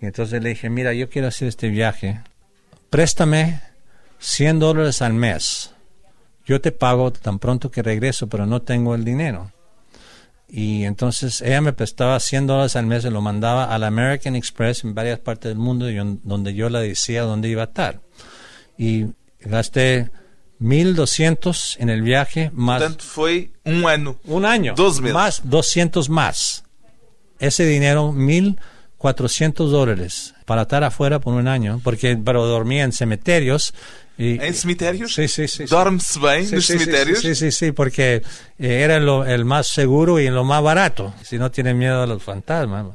Y 0.00 0.06
entonces 0.06 0.42
le 0.42 0.50
dije, 0.50 0.70
mira, 0.70 0.92
yo 0.94 1.08
quiero 1.08 1.28
hacer 1.28 1.48
este 1.48 1.68
viaje. 1.68 2.20
Préstame 2.90 3.60
100 4.18 4.58
dólares 4.58 5.02
al 5.02 5.14
mes. 5.14 5.70
Yo 6.44 6.60
te 6.60 6.72
pago 6.72 7.12
tan 7.12 7.38
pronto 7.38 7.70
que 7.70 7.82
regreso, 7.82 8.28
pero 8.28 8.46
no 8.46 8.62
tengo 8.62 8.94
el 8.94 9.04
dinero. 9.04 9.52
Y 10.48 10.84
entonces 10.84 11.40
ella 11.40 11.60
me 11.60 11.72
prestaba 11.72 12.20
100 12.20 12.46
dólares 12.46 12.76
al 12.76 12.84
mes 12.84 13.04
y 13.04 13.10
lo 13.10 13.22
mandaba 13.22 13.72
al 13.72 13.84
American 13.84 14.36
Express 14.36 14.84
en 14.84 14.94
varias 14.94 15.18
partes 15.18 15.50
del 15.50 15.58
mundo 15.58 15.86
donde 16.24 16.52
yo 16.52 16.68
le 16.68 16.80
decía 16.80 17.22
dónde 17.22 17.48
iba 17.48 17.62
a 17.62 17.66
estar. 17.66 18.00
Y 18.78 19.06
gasté 19.40 20.10
1200 20.58 21.76
en 21.80 21.88
el 21.90 22.02
viaje 22.02 22.50
más 22.54 22.80
Portanto, 22.80 23.04
foi 23.04 23.50
um 23.64 23.86
ano. 23.86 24.16
un 24.24 24.44
año, 24.44 24.74
12 24.74 25.00
meses. 25.02 25.14
más 25.14 25.40
200 25.44 26.08
más. 26.08 26.64
Ese 27.38 27.64
dinero 27.66 28.12
1400 28.12 29.70
dólares 29.70 30.34
para 30.46 30.62
estar 30.62 30.84
afuera 30.84 31.18
por 31.20 31.34
un 31.34 31.48
año, 31.48 31.80
porque 31.82 32.16
pero 32.16 32.46
dormía 32.46 32.84
en 32.84 32.92
cementerios 32.92 33.74
y 34.18 34.38
Em 34.40 34.52
cemitérios? 34.54 35.14
Sí, 35.14 35.26
sí, 35.26 35.48
sí. 35.48 35.66
sí. 35.66 35.74
Dorme-se 35.74 36.20
bem 36.20 36.46
Sí, 36.46 36.54
nos 36.54 36.66
sí, 36.66 36.72
sí, 36.74 36.78
cemitérios? 36.78 37.20
Sí, 37.20 37.34
sí, 37.34 37.50
sí, 37.50 37.72
porque 37.72 38.22
eh, 38.58 38.82
era 38.82 39.00
lo, 39.00 39.24
el 39.24 39.44
más 39.44 39.66
seguro 39.68 40.20
y 40.20 40.28
lo 40.28 40.44
más 40.44 40.62
barato. 40.62 41.14
Si 41.24 41.38
no 41.38 41.50
tiene 41.50 41.72
miedo 41.74 42.02
a 42.02 42.06
los 42.06 42.22
fantasmas. 42.22 42.86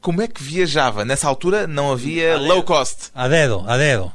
Como 0.00 0.20
é 0.20 0.26
que 0.26 0.42
viajava? 0.42 1.04
Nessa 1.04 1.28
altura 1.28 1.68
não 1.68 1.92
havia 1.92 2.36
low 2.36 2.64
cost. 2.64 3.10
A 3.14 3.28
dedo, 3.28 3.62
a 3.68 3.76
dedo. 3.76 4.12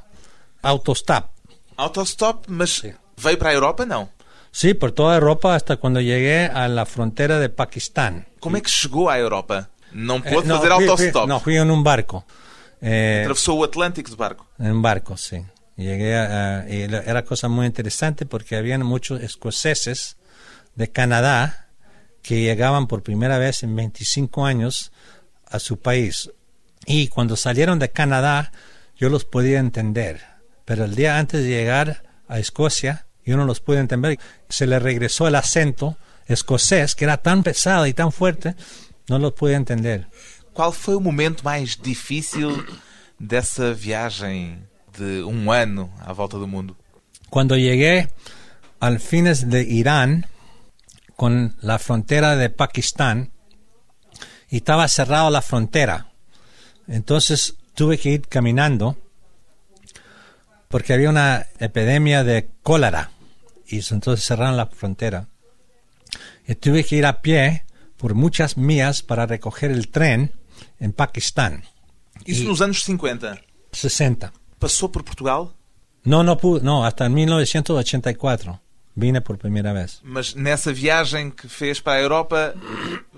Autostop. 0.61 1.29
Autostop, 1.77 2.45
mas 2.47 2.69
Sí. 2.81 2.93
veio 3.17 3.37
para 3.37 3.51
a 3.51 3.53
Europa? 3.53 3.85
Não. 3.85 4.09
Sí, 4.51 4.73
por 4.73 4.91
toda 4.91 5.15
Europa 5.15 5.53
hasta 5.55 5.77
cuando 5.77 6.01
llegué 6.01 6.45
a 6.47 6.67
la 6.67 6.85
frontera 6.85 7.37
de 7.39 7.49
Pakistán. 7.49 8.25
Como 8.39 8.57
é 8.57 8.61
que 8.61 8.69
chegou 8.69 9.09
à 9.09 9.19
Europa? 9.19 9.69
Eh, 9.91 9.93
no, 9.93 10.19
fazer 10.23 10.43
fui- 10.43 10.85
fui- 10.85 10.87
autostop. 10.89 11.27
no, 11.27 11.39
fui 11.39 11.57
en 11.57 11.69
un 11.69 11.83
barco. 11.83 12.25
Eh, 12.81 13.21
Atravessou 13.23 13.59
o 13.59 13.63
Atlântico 13.63 14.09
de 14.09 14.15
barco. 14.15 14.47
En 14.59 14.81
barco, 14.81 15.15
sí. 15.17 15.43
Llegué 15.75 16.15
a, 16.17 16.61
a- 16.61 16.69
y 16.69 16.81
era 16.83 17.23
cosa 17.23 17.47
muy 17.49 17.65
interesante 17.67 18.25
porque 18.25 18.55
habían 18.55 18.81
muchos 18.83 19.21
escoceses 19.21 20.17
de 20.75 20.91
Canadá 20.91 21.67
que 22.23 22.41
llegaban 22.41 22.87
por 22.87 23.03
primera 23.03 23.37
vez 23.37 23.61
en 23.63 23.75
25 23.75 24.45
años 24.45 24.91
a 25.45 25.59
su 25.59 25.77
país. 25.79 26.31
Y 26.85 27.09
cuando 27.09 27.35
salieron 27.35 27.77
de 27.79 27.91
Canadá, 27.91 28.51
yo 28.95 29.09
los 29.09 29.23
podía 29.25 29.59
entender. 29.59 30.21
Pero 30.67 30.83
el 30.83 30.95
día 30.95 31.17
antes 31.17 31.43
de 31.43 31.49
llegar 31.49 32.03
a 32.27 32.39
Escocia, 32.39 33.05
yo 33.25 33.37
no 33.37 33.45
los 33.45 33.61
pude 33.61 33.79
entender. 33.79 34.19
Se 34.49 34.67
le 34.67 34.79
regresó 34.79 35.25
el 35.25 35.35
acento 35.35 35.95
escocés, 36.25 36.93
que 36.93 37.05
era 37.05 37.15
tan 37.15 37.41
pesado 37.41 37.87
y 37.87 37.93
tan 37.93 38.11
fuerte, 38.11 38.53
no 39.07 39.17
los 39.17 39.31
pude 39.31 39.53
entender. 39.53 40.09
Qual 40.53 40.73
foi 40.73 40.95
o 40.95 40.99
momento 40.99 41.41
mais 41.45 41.77
difícil 41.77 42.65
dessa 43.17 43.73
viagem 43.73 44.59
de 44.97 45.23
um 45.23 45.49
ano 45.49 45.89
à 46.01 46.11
volta 46.11 46.37
do 46.37 46.47
mundo? 46.47 46.75
Cuando 47.29 47.55
llegué 47.55 48.09
al 48.81 48.99
fines 48.99 49.47
de 49.47 49.61
Irán, 49.61 50.25
con 51.15 51.55
la 51.61 51.79
frontera 51.79 52.35
de 52.35 52.49
Pakistán, 52.49 53.31
y 54.49 54.57
estaba 54.57 54.89
cerrada 54.89 55.29
la 55.29 55.41
frontera. 55.41 56.11
Entonces 56.89 57.55
tuve 57.73 57.97
que 57.97 58.09
ir 58.09 58.27
caminando 58.27 58.97
porque 60.67 60.93
había 60.93 61.09
una 61.09 61.45
epidemia 61.59 62.23
de 62.23 62.49
cólera 62.63 63.11
y 63.67 63.77
entonces 63.93 64.25
cerraron 64.25 64.57
la 64.57 64.67
frontera. 64.67 65.27
Y 66.47 66.55
tuve 66.55 66.83
que 66.83 66.95
ir 66.95 67.05
a 67.05 67.21
pie 67.21 67.65
por 67.97 68.13
muchas 68.15 68.57
millas 68.57 69.01
para 69.01 69.25
recoger 69.25 69.71
el 69.71 69.89
tren 69.89 70.31
en 70.79 70.93
Pakistán. 70.93 71.63
Isso 72.25 72.43
E- 72.43 72.45
nos 72.47 72.61
anos 72.61 72.83
50. 72.83 73.39
60. 73.71 74.31
Passou 74.59 74.89
por 74.91 75.03
Portugal, 75.03 75.53
No, 76.03 76.23
no 76.23 76.37
pude, 76.37 76.63
no, 76.63 76.85
hasta 76.85 77.05
en 77.05 77.13
1984 77.13 78.61
vine 78.95 79.21
por 79.21 79.37
primera 79.37 79.73
vez. 79.73 79.99
mas 80.03 80.33
nessa 80.35 80.71
viagem 80.73 81.29
que 81.31 81.47
fez 81.49 81.79
para 81.81 81.99
a 81.99 82.01
Europa 82.01 82.55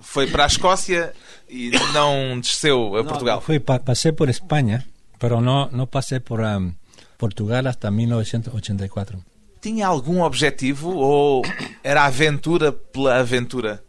foi 0.02 0.28
para 0.28 0.44
a 0.44 0.48
Escócia 0.48 1.14
e 1.48 1.70
não 1.94 2.40
desceu 2.42 2.98
a 2.98 3.04
Portugal. 3.04 3.42
Fui, 3.42 3.60
pa- 3.60 3.80
pasé 3.80 4.12
por 4.12 4.28
España, 4.30 4.86
pero 5.20 5.40
no, 5.40 5.70
no 5.72 5.88
pasé 5.88 6.20
por 6.20 6.42
um, 6.42 6.74
Portugal 7.20 7.68
hasta 7.68 7.92
1984. 7.92 9.20
Tinha 9.60 9.86
algum 9.86 10.22
objetivo 10.22 10.96
ou 10.96 11.44
era 11.84 12.06
aventura 12.06 12.72
pela 12.72 13.20
aventura? 13.20 13.84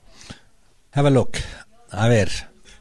Have 0.92 1.06
a 1.06 1.10
look. 1.10 1.38
A 1.92 2.08
ver. 2.08 2.28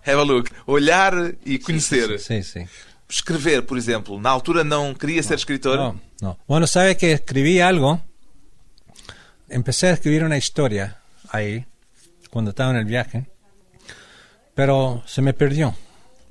Have 0.03 0.19
a 0.19 0.23
look. 0.23 0.49
Olhar 0.65 1.13
e 1.45 1.59
conhecer. 1.59 2.19
Sí, 2.19 2.41
sí. 2.41 2.67
Escrever, 3.07 3.61
por 3.61 3.77
exemplo. 3.77 4.19
Na 4.19 4.31
altura 4.31 4.63
não 4.63 4.95
queria 4.95 5.21
ser 5.21 5.35
escritor. 5.35 5.77
No, 5.77 6.01
no. 6.19 6.37
Bueno, 6.47 6.65
sabe 6.65 6.97
que 6.97 7.11
escribí 7.11 7.61
algo. 7.61 8.01
Empecé 9.47 9.87
a 9.87 9.91
escribir 9.91 10.23
una 10.23 10.37
historia 10.37 10.97
ahí, 11.31 11.65
cuando 12.31 12.51
estaba 12.51 12.71
en 12.71 12.77
el 12.77 12.85
viaje, 12.85 13.27
pero 14.55 15.03
se 15.05 15.21
me 15.21 15.33
perdió. 15.33 15.75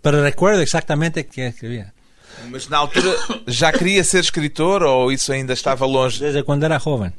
Pero 0.02 0.22
recuerdo 0.22 0.60
exactamente 0.60 1.26
qué 1.26 1.48
escribía. 1.48 1.94
Mas 2.50 2.68
na 2.68 2.78
altura 2.78 3.14
já 3.46 3.72
queria 3.72 4.04
ser 4.04 4.20
escritor 4.20 4.82
ou 4.82 5.10
isso 5.12 5.32
ainda 5.32 5.52
estava 5.52 5.86
longe? 5.86 6.20
Desde 6.20 6.42
cuando 6.42 6.64
era 6.64 6.78
joven. 6.78 7.12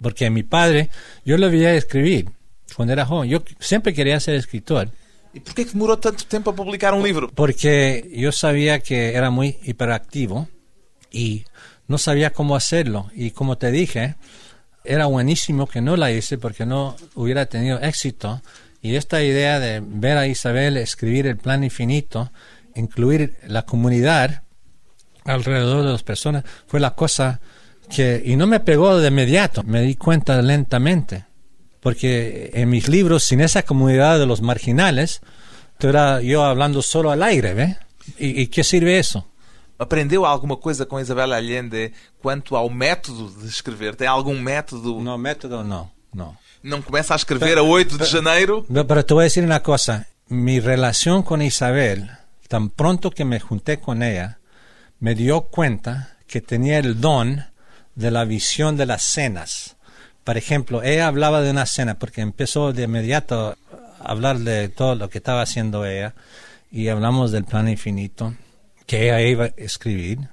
Porque 0.00 0.30
mi 0.30 0.42
padre, 0.42 0.90
yo 1.24 1.36
le 1.36 1.48
veía 1.48 1.74
escribir 1.74 2.30
cuando 2.74 2.92
era 2.92 3.04
joven. 3.04 3.30
Yo 3.30 3.42
siempre 3.58 3.92
quería 3.92 4.20
ser 4.20 4.34
escritor. 4.36 4.90
E 5.34 5.40
porquê 5.40 5.64
que 5.64 5.72
demorou 5.72 5.96
tanto 5.96 6.24
tempo 6.24 6.50
a 6.50 6.54
publicar 6.54 6.94
um 6.94 7.02
livro? 7.02 7.30
Porque 7.34 8.08
yo 8.12 8.32
sabía 8.32 8.80
que 8.80 9.14
era 9.14 9.30
muy 9.30 9.58
hiperactivo 9.62 10.48
y 11.12 11.44
no 11.86 11.98
sabía 11.98 12.30
cómo 12.30 12.56
hacerlo. 12.56 13.10
Y 13.14 13.32
como 13.32 13.58
te 13.58 13.70
dije, 13.70 14.16
era 14.84 15.06
buenísimo 15.06 15.66
que 15.66 15.80
no 15.80 15.96
la 15.96 16.10
hice 16.10 16.38
porque 16.38 16.64
no 16.64 16.96
hubiera 17.14 17.46
tenido 17.46 17.78
éxito. 17.80 18.42
Y 18.80 18.94
esta 18.94 19.22
idea 19.22 19.58
de 19.58 19.82
ver 19.84 20.16
a 20.16 20.26
Isabel 20.26 20.76
escribir 20.76 21.26
el 21.26 21.36
plan 21.36 21.62
infinito, 21.62 22.32
incluir 22.74 23.36
la 23.46 23.62
comunidad 23.62 24.42
alrededor 25.24 25.84
de 25.84 25.92
las 25.92 26.02
personas, 26.02 26.44
fue 26.66 26.80
la 26.80 26.94
cosa 26.94 27.40
que... 27.90 28.22
Y 28.24 28.36
no 28.36 28.46
me 28.46 28.60
pegó 28.60 28.98
de 28.98 29.08
inmediato, 29.08 29.62
me 29.62 29.82
di 29.82 29.94
cuenta 29.94 30.40
lentamente. 30.42 31.26
Porque 31.80 32.50
en 32.54 32.70
mis 32.70 32.88
libros, 32.88 33.22
sin 33.24 33.40
esa 33.40 33.62
comunidad 33.62 34.18
de 34.18 34.26
los 34.26 34.42
marginales, 34.42 35.20
era 35.80 36.20
yo 36.20 36.44
hablando 36.44 36.82
solo 36.82 37.10
al 37.10 37.22
aire, 37.22 37.54
¿ve? 37.54 37.76
¿Y, 38.18 38.42
y 38.42 38.46
qué 38.48 38.64
sirve 38.64 38.98
eso? 38.98 39.26
Aprendeu 39.78 40.26
alguma 40.26 40.56
coisa 40.56 40.84
com 40.84 40.98
Isabel 40.98 41.32
Allende 41.32 41.92
quanto 42.20 42.56
ao 42.56 42.68
método 42.68 43.30
de 43.30 43.46
escrever? 43.46 43.94
Tem 43.94 44.08
algum 44.08 44.36
método? 44.36 45.00
No, 45.00 45.16
método 45.16 45.62
no, 45.62 45.88
no. 46.12 46.36
Não 46.64 46.82
começa 46.82 47.14
a 47.14 47.16
escrever 47.16 47.56
a 47.58 47.62
8 47.62 47.96
de 47.96 48.04
janeiro? 48.04 48.64
Pero, 48.66 48.84
pero 48.84 49.04
te 49.04 49.14
voy 49.14 49.22
a 49.22 49.24
decir 49.24 49.44
una 49.44 49.62
cosa, 49.62 50.08
mi 50.28 50.58
relación 50.58 51.22
con 51.22 51.42
Isabel, 51.42 52.10
tan 52.48 52.70
pronto 52.70 53.12
que 53.12 53.24
me 53.24 53.38
junté 53.38 53.78
con 53.78 54.02
ella, 54.02 54.37
me 55.00 55.14
dio 55.14 55.42
cuenta 55.42 56.16
que 56.26 56.40
tenía 56.40 56.78
el 56.78 57.00
don 57.00 57.44
de 57.94 58.10
la 58.10 58.24
visión 58.24 58.76
de 58.76 58.86
las 58.86 59.02
cenas, 59.02 59.76
Por 60.24 60.36
ejemplo, 60.36 60.82
ella 60.82 61.06
hablaba 61.06 61.40
de 61.40 61.50
una 61.50 61.64
cena 61.64 61.98
porque 61.98 62.20
empezó 62.20 62.74
de 62.74 62.82
inmediato 62.82 63.56
a 64.00 64.10
hablar 64.10 64.38
de 64.40 64.68
todo 64.68 64.94
lo 64.94 65.08
que 65.08 65.18
estaba 65.18 65.40
haciendo 65.40 65.86
ella 65.86 66.14
y 66.70 66.88
hablamos 66.88 67.32
del 67.32 67.44
plan 67.44 67.66
infinito 67.66 68.34
que 68.86 69.04
ella 69.04 69.22
iba 69.22 69.44
a 69.46 69.52
escribir. 69.56 70.28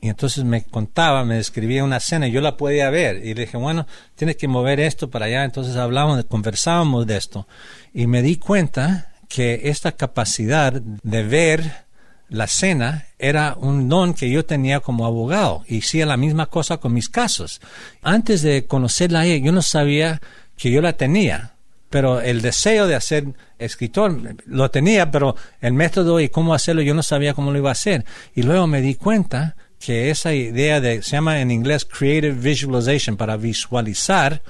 Y 0.00 0.08
entonces 0.08 0.44
me 0.44 0.62
contaba, 0.62 1.24
me 1.24 1.36
describía 1.36 1.82
una 1.82 1.98
cena 1.98 2.28
y 2.28 2.32
yo 2.32 2.40
la 2.40 2.56
podía 2.56 2.90
ver. 2.90 3.24
Y 3.24 3.34
le 3.34 3.42
dije, 3.42 3.56
bueno, 3.56 3.86
tienes 4.14 4.36
que 4.36 4.46
mover 4.46 4.78
esto 4.78 5.10
para 5.10 5.26
allá. 5.26 5.44
Entonces 5.44 5.76
hablamos, 5.76 6.24
conversábamos 6.26 7.06
de 7.06 7.16
esto. 7.16 7.48
Y 7.92 8.06
me 8.06 8.22
di 8.22 8.36
cuenta 8.36 9.14
que 9.28 9.62
esta 9.64 9.92
capacidad 9.92 10.72
de 10.74 11.22
ver 11.22 11.83
la 12.28 12.46
cena 12.46 13.06
era 13.18 13.54
un 13.58 13.88
don 13.88 14.14
que 14.14 14.30
yo 14.30 14.44
tenía 14.44 14.80
como 14.80 15.06
abogado 15.06 15.62
y 15.68 15.80
hacía 15.80 16.06
la 16.06 16.16
misma 16.16 16.46
cosa 16.46 16.78
con 16.78 16.92
mis 16.92 17.08
casos. 17.08 17.60
Antes 18.02 18.42
de 18.42 18.66
conocerla 18.66 19.20
a 19.20 19.26
ella, 19.26 19.44
yo 19.44 19.52
no 19.52 19.62
sabía 19.62 20.20
que 20.56 20.70
yo 20.70 20.80
la 20.80 20.94
tenía, 20.94 21.54
pero 21.90 22.20
el 22.20 22.42
deseo 22.42 22.86
de 22.86 22.94
hacer 22.94 23.26
escritor 23.58 24.36
lo 24.46 24.70
tenía, 24.70 25.10
pero 25.10 25.36
el 25.60 25.74
método 25.74 26.20
y 26.20 26.28
cómo 26.28 26.54
hacerlo 26.54 26.82
yo 26.82 26.94
no 26.94 27.02
sabía 27.02 27.34
cómo 27.34 27.52
lo 27.52 27.58
iba 27.58 27.68
a 27.68 27.72
hacer. 27.72 28.04
Y 28.34 28.42
luego 28.42 28.66
me 28.66 28.80
di 28.80 28.94
cuenta 28.94 29.56
que 29.78 30.10
esa 30.10 30.32
idea 30.32 30.80
de, 30.80 31.02
se 31.02 31.12
llama 31.12 31.40
en 31.40 31.50
inglés 31.50 31.84
creative 31.84 32.32
visualization, 32.32 33.16
para 33.16 33.36
visualizar 33.36 34.42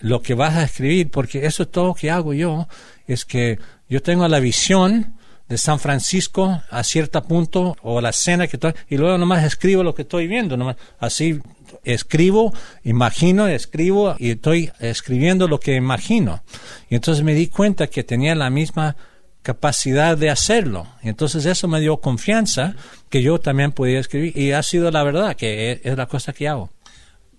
lo 0.00 0.22
que 0.22 0.34
vas 0.34 0.56
a 0.56 0.64
escribir, 0.64 1.10
porque 1.10 1.44
eso 1.44 1.64
es 1.64 1.70
todo 1.70 1.94
que 1.94 2.10
hago 2.10 2.32
yo, 2.32 2.68
es 3.06 3.24
que 3.24 3.58
yo 3.88 4.02
tengo 4.02 4.26
la 4.28 4.40
visión, 4.40 5.14
de 5.48 5.58
San 5.58 5.78
Francisco 5.78 6.62
a 6.70 6.84
cierto 6.84 7.22
punto 7.22 7.76
o 7.82 8.00
la 8.00 8.10
escena 8.10 8.46
que 8.46 8.56
estoy 8.56 8.74
y 8.88 8.96
luego 8.96 9.16
nomás 9.18 9.44
escribo 9.44 9.82
lo 9.82 9.94
que 9.94 10.02
estoy 10.02 10.26
viendo 10.26 10.56
nomás 10.56 10.76
así 10.98 11.40
escribo 11.84 12.52
imagino 12.84 13.46
escribo 13.46 14.14
y 14.18 14.30
estoy 14.32 14.70
escribiendo 14.80 15.48
lo 15.48 15.60
que 15.60 15.74
imagino. 15.74 16.42
Y 16.88 16.94
entonces 16.94 17.24
me 17.24 17.34
di 17.34 17.48
cuenta 17.48 17.86
que 17.86 18.04
tenía 18.04 18.34
la 18.34 18.50
misma 18.50 18.96
capacidad 19.42 20.16
de 20.16 20.30
hacerlo. 20.30 20.86
Y 21.02 21.08
entonces 21.08 21.46
eso 21.46 21.68
me 21.68 21.80
dio 21.80 21.98
confianza 21.98 22.74
que 23.08 23.22
yo 23.22 23.38
también 23.38 23.72
podía 23.72 24.00
escribir. 24.00 24.36
Y 24.36 24.52
ha 24.52 24.62
sido 24.62 24.90
la 24.90 25.02
verdad 25.02 25.36
que 25.36 25.80
es, 25.82 25.96
la 25.96 26.06
cosa 26.06 26.32
que 26.32 26.48
hago. 26.48 26.70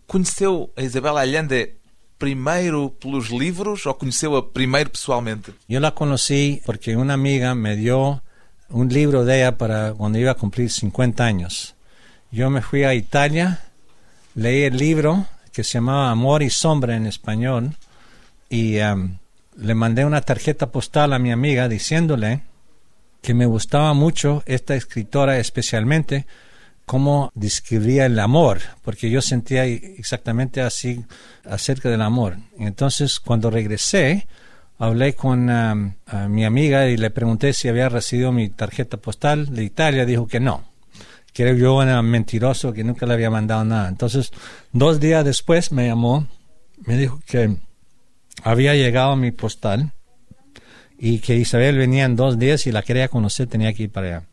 Conheceu 0.08 0.72
a 0.76 0.82
Isabela 0.82 1.22
Allende 1.22 1.79
primeiro 2.20 2.92
pelos 3.00 3.30
livros 3.30 3.86
ou 3.86 3.94
conheceu-a 3.96 4.44
primeiro 4.44 4.92
pessoalmente? 4.92 5.54
Yo 5.68 5.80
la 5.80 5.92
conocí 5.92 6.62
porque 6.66 6.96
una 6.96 7.14
amiga 7.14 7.56
me 7.56 7.76
dio 7.76 8.22
un 8.70 8.90
libro 8.90 9.26
de 9.26 9.40
ella 9.40 9.58
para 9.58 9.94
cuando 9.94 10.20
iba 10.20 10.32
a 10.32 10.36
cumplir 10.36 10.70
50 10.70 11.24
años. 11.24 11.76
Yo 12.32 12.50
me 12.50 12.62
fui 12.62 12.84
a 12.84 12.94
Italia, 12.94 13.62
leí 14.36 14.64
el 14.64 14.78
libro 14.78 15.26
que 15.52 15.64
se 15.64 15.80
llamaba 15.80 16.12
Amor 16.12 16.44
y 16.44 16.50
Sombra 16.50 16.96
en 16.96 17.08
español 17.08 17.76
y 18.50 18.80
um, 18.80 19.18
le 19.58 19.74
mandé 19.74 20.06
una 20.06 20.22
tarjeta 20.22 20.72
postal 20.72 21.14
a 21.14 21.20
mi 21.20 21.32
amiga 21.32 21.68
diciéndole 21.68 22.44
que 23.22 23.34
me 23.34 23.46
gustaba 23.46 23.94
mucho 23.94 24.44
esta 24.46 24.76
escritora 24.76 25.40
especialmente 25.40 26.28
cómo 26.90 27.32
describía 27.36 28.08
el 28.08 28.18
amor, 28.18 28.62
porque 28.82 29.12
yo 29.12 29.22
sentía 29.22 29.64
exactamente 29.64 30.60
así 30.60 31.06
acerca 31.46 31.88
del 31.88 32.02
amor. 32.02 32.38
Entonces, 32.58 33.20
cuando 33.20 33.52
regresé, 33.52 34.26
hablé 34.80 35.14
con 35.14 35.52
um, 35.52 35.94
mi 36.30 36.46
amiga 36.46 36.88
y 36.88 36.98
le 36.98 37.12
pregunté 37.12 37.54
si 37.54 37.68
había 37.68 37.90
recibido 37.90 38.32
mi 38.32 38.50
tarjeta 38.50 38.98
postal 38.98 39.54
de 39.54 39.66
Italia. 39.66 40.04
Dijo 40.04 40.26
que 40.26 40.40
no, 40.40 40.64
que 41.32 41.56
yo 41.56 41.84
era 41.84 42.02
mentiroso, 42.02 42.74
que 42.74 42.84
nunca 42.84 43.06
le 43.06 43.14
había 43.14 43.30
mandado 43.30 43.64
nada. 43.66 43.88
Entonces, 43.88 44.32
dos 44.72 45.00
días 45.00 45.24
después 45.24 45.72
me 45.72 45.86
llamó, 45.86 46.26
me 46.88 46.98
dijo 46.98 47.22
que 47.28 47.56
había 48.42 48.74
llegado 48.74 49.16
mi 49.16 49.30
postal 49.30 49.92
y 50.98 51.20
que 51.20 51.36
Isabel 51.36 51.78
venía 51.78 52.06
en 52.06 52.16
dos 52.16 52.40
días 52.40 52.66
y 52.66 52.72
la 52.72 52.82
quería 52.82 53.10
conocer, 53.10 53.46
tenía 53.46 53.74
que 53.74 53.84
ir 53.84 53.92
para 53.92 54.08
allá. 54.08 54.24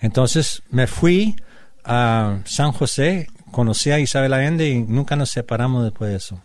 Entonces 0.00 0.64
me 0.68 0.88
fui 0.88 1.36
a 1.84 2.40
San 2.44 2.72
José, 2.72 3.26
conocí 3.50 3.90
a 3.90 3.98
Isabel 3.98 4.32
Allende 4.32 4.68
y 4.68 4.82
nunca 4.82 5.16
nos 5.16 5.30
separamos 5.30 5.84
después 5.84 6.10
de 6.10 6.16
eso. 6.16 6.40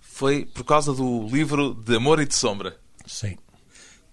Foi 0.00 0.44
por 0.44 0.64
causa 0.66 0.92
do 0.92 1.26
livro 1.32 1.72
de 1.72 1.96
Amor 1.96 2.20
e 2.20 2.26
de 2.26 2.34
Sombra. 2.34 2.76
Sí. 3.06 3.38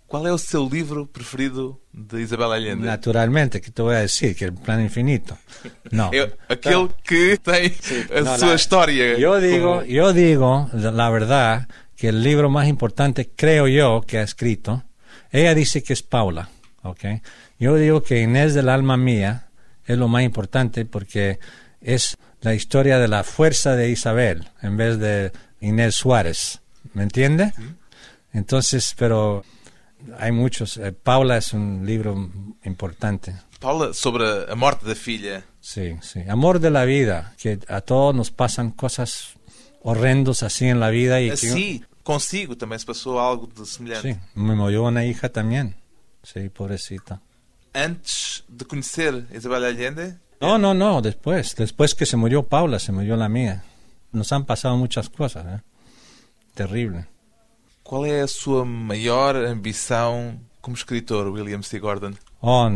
Qual 0.08 0.26
é 0.26 0.32
o 0.32 0.38
seu 0.38 0.70
livro 0.70 1.06
preferido 1.06 1.82
de 1.94 2.22
Isabel 2.22 2.54
Allende? 2.54 2.86
Naturalmente, 2.88 3.60
que 3.60 3.70
voy 3.82 3.96
a 3.96 4.00
decir 4.00 4.34
que 4.38 4.46
el 4.46 4.54
plan 4.54 4.80
infinito. 4.82 5.38
No. 5.92 6.10
É 6.16 6.32
aquele 6.48 6.88
que 7.04 7.38
tem 7.38 7.74
a 8.16 8.22
No, 8.22 8.38
sua 8.38 8.48
la- 8.50 8.56
história. 8.56 9.18
Yo 9.18 9.38
digo, 9.42 9.80
como- 9.80 9.84
yo 9.84 10.14
digo, 10.14 10.70
la 10.72 11.10
verdad, 11.10 11.68
que 11.98 12.08
el 12.08 12.24
libro 12.24 12.50
más 12.50 12.70
importante, 12.70 13.30
creo 13.36 13.68
yo, 13.68 14.02
que 14.08 14.20
ha 14.20 14.24
escrito, 14.24 14.84
ella 15.30 15.54
dice 15.54 15.84
que 15.84 15.92
es 15.92 16.04
Paula, 16.04 16.48
¿ok? 16.84 17.04
Yo 17.60 17.76
digo 17.76 18.02
que 18.02 18.22
Inés 18.22 18.54
del 18.54 18.70
alma 18.70 18.96
mía 18.96 19.47
es 19.88 19.98
lo 19.98 20.08
más 20.08 20.22
importante 20.24 20.86
porque 20.86 21.40
es 21.82 22.18
la 22.42 22.54
historia 22.54 23.00
de 23.00 23.08
la 23.08 23.24
fuerza 23.24 23.76
de 23.76 23.90
Isabel 23.90 24.48
en 24.62 24.78
vez 24.78 25.00
de 25.00 25.32
Inés 25.62 25.96
Suárez, 25.96 26.62
¿me 26.94 27.02
entiende? 27.04 27.54
Entonces, 28.34 28.94
pero 28.98 29.44
hay 30.20 30.32
muchos. 30.32 30.78
eh, 30.78 30.92
Paula 30.92 31.38
es 31.38 31.54
un 31.54 31.86
libro 31.86 32.30
importante. 32.64 33.36
Paula, 33.60 33.94
sobre 33.94 34.52
a 34.52 34.56
morte 34.56 34.86
da 34.86 34.94
filha. 34.96 35.44
Sí, 35.60 35.96
sí. 36.02 36.22
Amor 36.30 36.60
de 36.60 36.70
la 36.70 36.86
vida, 36.86 37.34
que 37.42 37.60
a 37.68 37.82
todos 37.82 38.14
nos 38.14 38.30
pasan 38.30 38.72
cosas 38.72 39.34
horrendos 39.82 40.44
así 40.44 40.66
en 40.68 40.80
la 40.80 40.90
vida 40.90 41.20
y 41.22 41.28
que 41.30 41.34
Assim, 41.34 41.84
consigo 42.04 42.56
também 42.56 42.78
se 42.80 42.86
passou 42.86 43.20
algo 43.20 43.48
de 43.48 43.66
semelhante. 43.66 44.14
sí, 44.14 44.20
me 44.36 44.54
murió 44.56 44.84
una 44.84 45.04
hija 45.06 45.30
también. 45.30 45.76
Sí, 46.24 46.50
pobrecita. 46.50 47.22
Antes 47.78 48.44
de 48.48 48.66
conhecer 48.66 49.28
Isabel 49.34 49.64
Allende, 49.66 50.18
No, 50.42 50.58
no, 50.58 50.74
no, 50.74 51.02
después, 51.02 51.56
después 51.56 51.94
que 51.96 52.06
se 52.06 52.18
murió 52.18 52.44
Paula, 52.44 52.80
se 52.80 52.92
murió 52.92 53.16
la 53.18 53.30
mía. 53.30 53.64
Nos 54.12 54.32
han 54.32 54.46
pasado 54.46 54.78
muchas 54.78 55.10
cosas, 55.10 55.46
¿eh? 55.46 55.62
Terrible. 56.54 57.06
qual 57.84 58.06
é 58.06 58.20
a 58.22 58.28
sua 58.28 58.66
maior 58.66 59.36
ambição 59.46 60.38
como 60.62 60.76
escritor, 60.76 61.28
William 61.30 61.64
C. 61.64 61.80
Gordon? 61.80 62.18
Oh, 62.42 62.70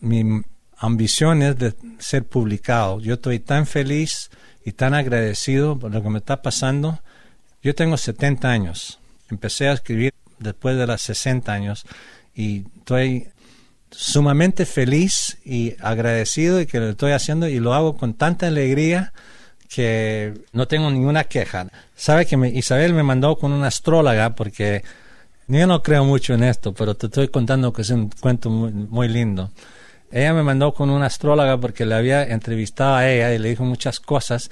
mi 0.00 0.42
ambición 0.78 1.42
es 1.42 1.58
de 1.58 1.74
ser 1.98 2.24
publicado. 2.24 3.00
Yo 3.00 3.14
estoy 3.14 3.40
tan 3.40 3.66
feliz 3.66 4.30
y 4.64 4.72
tan 4.72 4.94
agradecido 4.94 5.76
por 5.78 5.90
lo 5.92 6.00
que 6.02 6.10
me 6.10 6.18
está 6.18 6.42
pasando. 6.42 7.00
Yo 7.62 7.74
tengo 7.74 7.96
70 7.96 8.48
años. 8.48 9.00
Empecé 9.30 9.68
a 9.68 9.72
escribir 9.72 10.14
después 10.38 10.76
de 10.76 10.86
los 10.86 11.02
60 11.02 11.52
años 11.52 11.84
y 12.34 12.64
estoy 12.78 13.28
sumamente 13.92 14.66
feliz 14.66 15.38
y 15.44 15.74
agradecido 15.80 16.56
de 16.56 16.66
que 16.66 16.80
lo 16.80 16.90
estoy 16.90 17.12
haciendo 17.12 17.46
y 17.48 17.60
lo 17.60 17.74
hago 17.74 17.96
con 17.96 18.14
tanta 18.14 18.48
alegría 18.48 19.12
que 19.68 20.34
no 20.52 20.66
tengo 20.66 20.90
ninguna 20.90 21.24
queja. 21.24 21.68
Sabe 21.94 22.26
que 22.26 22.36
Isabel 22.54 22.94
me 22.94 23.02
mandó 23.02 23.36
con 23.36 23.52
una 23.52 23.68
astróloga 23.68 24.34
porque 24.34 24.82
yo 25.46 25.66
no 25.66 25.82
creo 25.82 26.04
mucho 26.04 26.34
en 26.34 26.44
esto, 26.44 26.74
pero 26.74 26.94
te 26.94 27.06
estoy 27.06 27.28
contando 27.28 27.72
que 27.72 27.82
es 27.82 27.90
un 27.90 28.10
cuento 28.10 28.50
muy 28.50 29.08
lindo. 29.08 29.50
Ella 30.10 30.34
me 30.34 30.42
mandó 30.42 30.74
con 30.74 30.90
una 30.90 31.06
astróloga 31.06 31.58
porque 31.58 31.86
le 31.86 31.94
había 31.94 32.22
entrevistado 32.24 32.96
a 32.96 33.08
ella 33.08 33.32
y 33.32 33.38
le 33.38 33.48
dijo 33.48 33.64
muchas 33.64 33.98
cosas. 33.98 34.50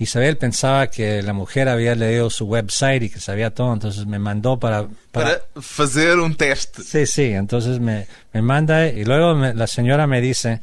Isabel 0.00 0.36
pensaba 0.38 0.86
que 0.88 1.22
la 1.22 1.32
mujer 1.32 1.68
había 1.68 1.94
leído 1.94 2.30
su 2.30 2.46
website 2.46 3.02
y 3.04 3.10
que 3.10 3.20
sabía 3.20 3.54
todo, 3.54 3.72
entonces 3.72 4.06
me 4.06 4.18
mandó 4.18 4.58
para... 4.58 4.88
para- 5.12 5.38
Para 5.38 5.40
fazer 5.62 6.18
um 6.18 6.34
teste. 6.34 6.82
Sí, 6.82 7.06
sí, 7.06 7.24
entonces 7.32 7.78
me, 7.80 8.06
me 8.32 8.40
manda 8.42 8.86
y 8.88 9.04
luego 9.04 9.34
me- 9.34 9.54
la 9.54 9.66
señora 9.66 10.06
me 10.06 10.20
dice, 10.20 10.60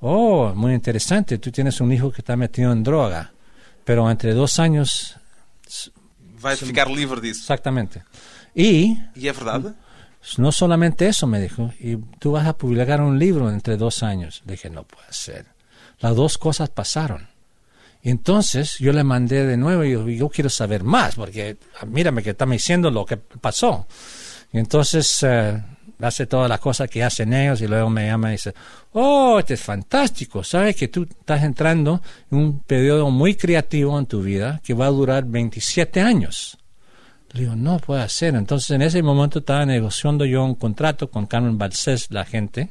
oh, 0.00 0.52
muy 0.54 0.74
interesante, 0.74 1.38
tú 1.38 1.50
tienes 1.52 1.80
un 1.80 1.92
hijo 1.92 2.10
que 2.10 2.20
está 2.20 2.36
metido 2.36 2.72
en 2.72 2.82
droga, 2.82 3.32
pero 3.84 4.10
entre 4.10 4.34
dos 4.34 4.58
años, 4.58 5.16
Vai 6.42 6.56
ficar 6.56 6.88
livre 6.90 7.20
disso. 7.20 7.40
exactamente. 7.42 8.02
Y 8.54 8.96
E 9.14 9.28
é 9.28 9.32
verdade? 9.32 9.72
no 10.38 10.50
solamente 10.52 11.06
eso, 11.06 11.26
me 11.26 11.38
dijo, 11.40 11.72
y 11.78 11.96
tú 12.18 12.32
vas 12.32 12.46
a 12.46 12.54
publicar 12.56 13.00
un 13.00 13.18
libro 13.18 13.50
entre 13.50 13.76
dos 13.76 14.02
años. 14.02 14.42
Le 14.46 14.52
dije, 14.52 14.68
no 14.68 14.82
puede 14.84 15.12
ser. 15.12 15.46
Las 16.00 16.16
dos 16.16 16.36
cosas 16.38 16.68
pasaron. 16.70 17.28
Entonces 18.02 18.78
yo 18.78 18.92
le 18.92 19.04
mandé 19.04 19.44
de 19.46 19.56
nuevo 19.56 19.84
y 19.84 19.92
yo, 19.92 20.08
yo 20.08 20.28
quiero 20.28 20.48
saber 20.48 20.84
más, 20.84 21.14
porque 21.14 21.58
ah, 21.80 21.86
mírame 21.86 22.22
que 22.22 22.30
está 22.30 22.46
me 22.46 22.56
diciendo 22.56 22.90
lo 22.90 23.04
que 23.04 23.16
pasó. 23.16 23.86
Y 24.52 24.58
entonces 24.58 25.18
eh, 25.22 25.62
hace 26.00 26.26
todas 26.26 26.48
las 26.48 26.60
cosas 26.60 26.88
que 26.88 27.04
hacen 27.04 27.32
ellos 27.32 27.60
y 27.60 27.66
luego 27.66 27.90
me 27.90 28.06
llama 28.06 28.30
y 28.30 28.32
dice, 28.32 28.54
oh, 28.92 29.38
este 29.38 29.54
es 29.54 29.60
fantástico, 29.60 30.42
sabes 30.42 30.76
que 30.76 30.88
tú 30.88 31.02
estás 31.02 31.42
entrando 31.42 32.00
en 32.30 32.38
un 32.38 32.60
periodo 32.60 33.10
muy 33.10 33.34
creativo 33.34 33.98
en 33.98 34.06
tu 34.06 34.22
vida 34.22 34.60
que 34.64 34.74
va 34.74 34.86
a 34.86 34.90
durar 34.90 35.24
27 35.24 36.00
años. 36.00 36.56
Le 37.32 37.42
digo, 37.42 37.54
no 37.54 37.78
puede 37.78 38.08
ser. 38.08 38.34
Entonces, 38.34 38.70
en 38.72 38.82
ese 38.82 39.02
momento 39.04 39.38
estaba 39.38 39.64
negociando 39.64 40.24
yo 40.24 40.44
un 40.44 40.56
contrato 40.56 41.10
con 41.10 41.26
Carmen 41.26 41.58
Balsés, 41.58 42.10
la 42.10 42.24
gente, 42.24 42.70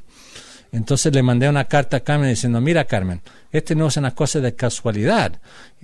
Entonces 0.71 1.13
le 1.13 1.23
mandé 1.23 1.49
una 1.49 1.65
carta 1.65 1.97
a 1.97 1.99
Carmen 2.01 2.29
diciendo, 2.29 2.61
mira 2.61 2.85
Carmen, 2.85 3.21
este 3.51 3.75
no 3.75 3.87
es 3.87 3.97
una 3.97 4.13
cosa 4.13 4.39
de 4.39 4.55
casualidad, 4.55 5.39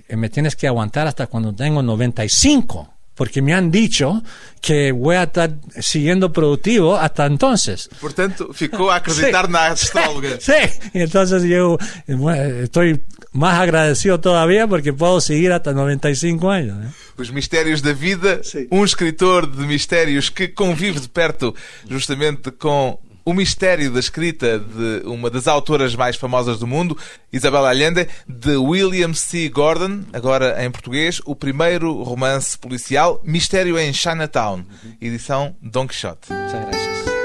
Eh, 0.08 0.16
me 0.16 0.28
tienes 0.28 0.54
que 0.54 0.68
aguantar 0.68 1.08
hasta 1.08 1.26
cuando 1.26 1.52
tengo 1.52 1.82
95, 1.82 2.94
porque 3.16 3.42
me 3.42 3.54
han 3.54 3.70
dicho 3.72 4.22
que 4.60 4.92
voy 4.92 5.16
a 5.16 5.24
estar 5.24 5.54
siguiendo 5.80 6.32
productivo 6.32 6.96
hasta 6.96 7.26
entonces. 7.26 7.88
Portanto, 8.00 8.52
ficou 8.52 8.90
a 8.90 8.96
acreditar 8.96 9.48
na 9.48 9.66
astróloga. 9.74 10.38
Sí, 10.38 10.52
entonces 10.94 11.42
yo 11.44 11.76
bueno, 12.06 12.62
estoy 12.62 13.02
más 13.32 13.58
agradecido 13.58 14.20
todavía 14.20 14.66
porque 14.68 14.92
puedo 14.92 15.20
seguir 15.20 15.50
hasta 15.52 15.72
95 15.72 16.50
años. 16.50 16.76
¿eh? 16.84 16.90
Os 17.18 17.32
Mistérios 17.32 17.82
da 17.82 17.92
Vida, 17.94 18.44
Sim. 18.44 18.68
um 18.70 18.84
escritor 18.84 19.50
de 19.50 19.66
mistérios 19.66 20.30
que 20.30 20.52
convive 20.52 21.00
de 21.00 21.08
perto 21.08 21.54
justamente 21.90 22.52
com 22.52 22.98
o 23.26 23.34
mistério 23.34 23.90
da 23.90 23.98
escrita 23.98 24.56
de 24.56 25.02
uma 25.04 25.28
das 25.28 25.48
autoras 25.48 25.96
mais 25.96 26.14
famosas 26.14 26.60
do 26.60 26.66
mundo, 26.66 26.96
Isabel 27.32 27.66
Allende, 27.66 28.06
de 28.28 28.56
William 28.56 29.12
C. 29.12 29.48
Gordon, 29.48 30.04
agora 30.12 30.64
em 30.64 30.70
português, 30.70 31.20
o 31.26 31.34
primeiro 31.34 32.04
romance 32.04 32.56
policial, 32.56 33.20
Mistério 33.24 33.76
em 33.76 33.92
Chinatown, 33.92 34.64
edição 35.00 35.56
Don 35.60 35.88
Quixote. 35.88 36.32
Muchas 36.32 36.64
gracias. 36.66 37.15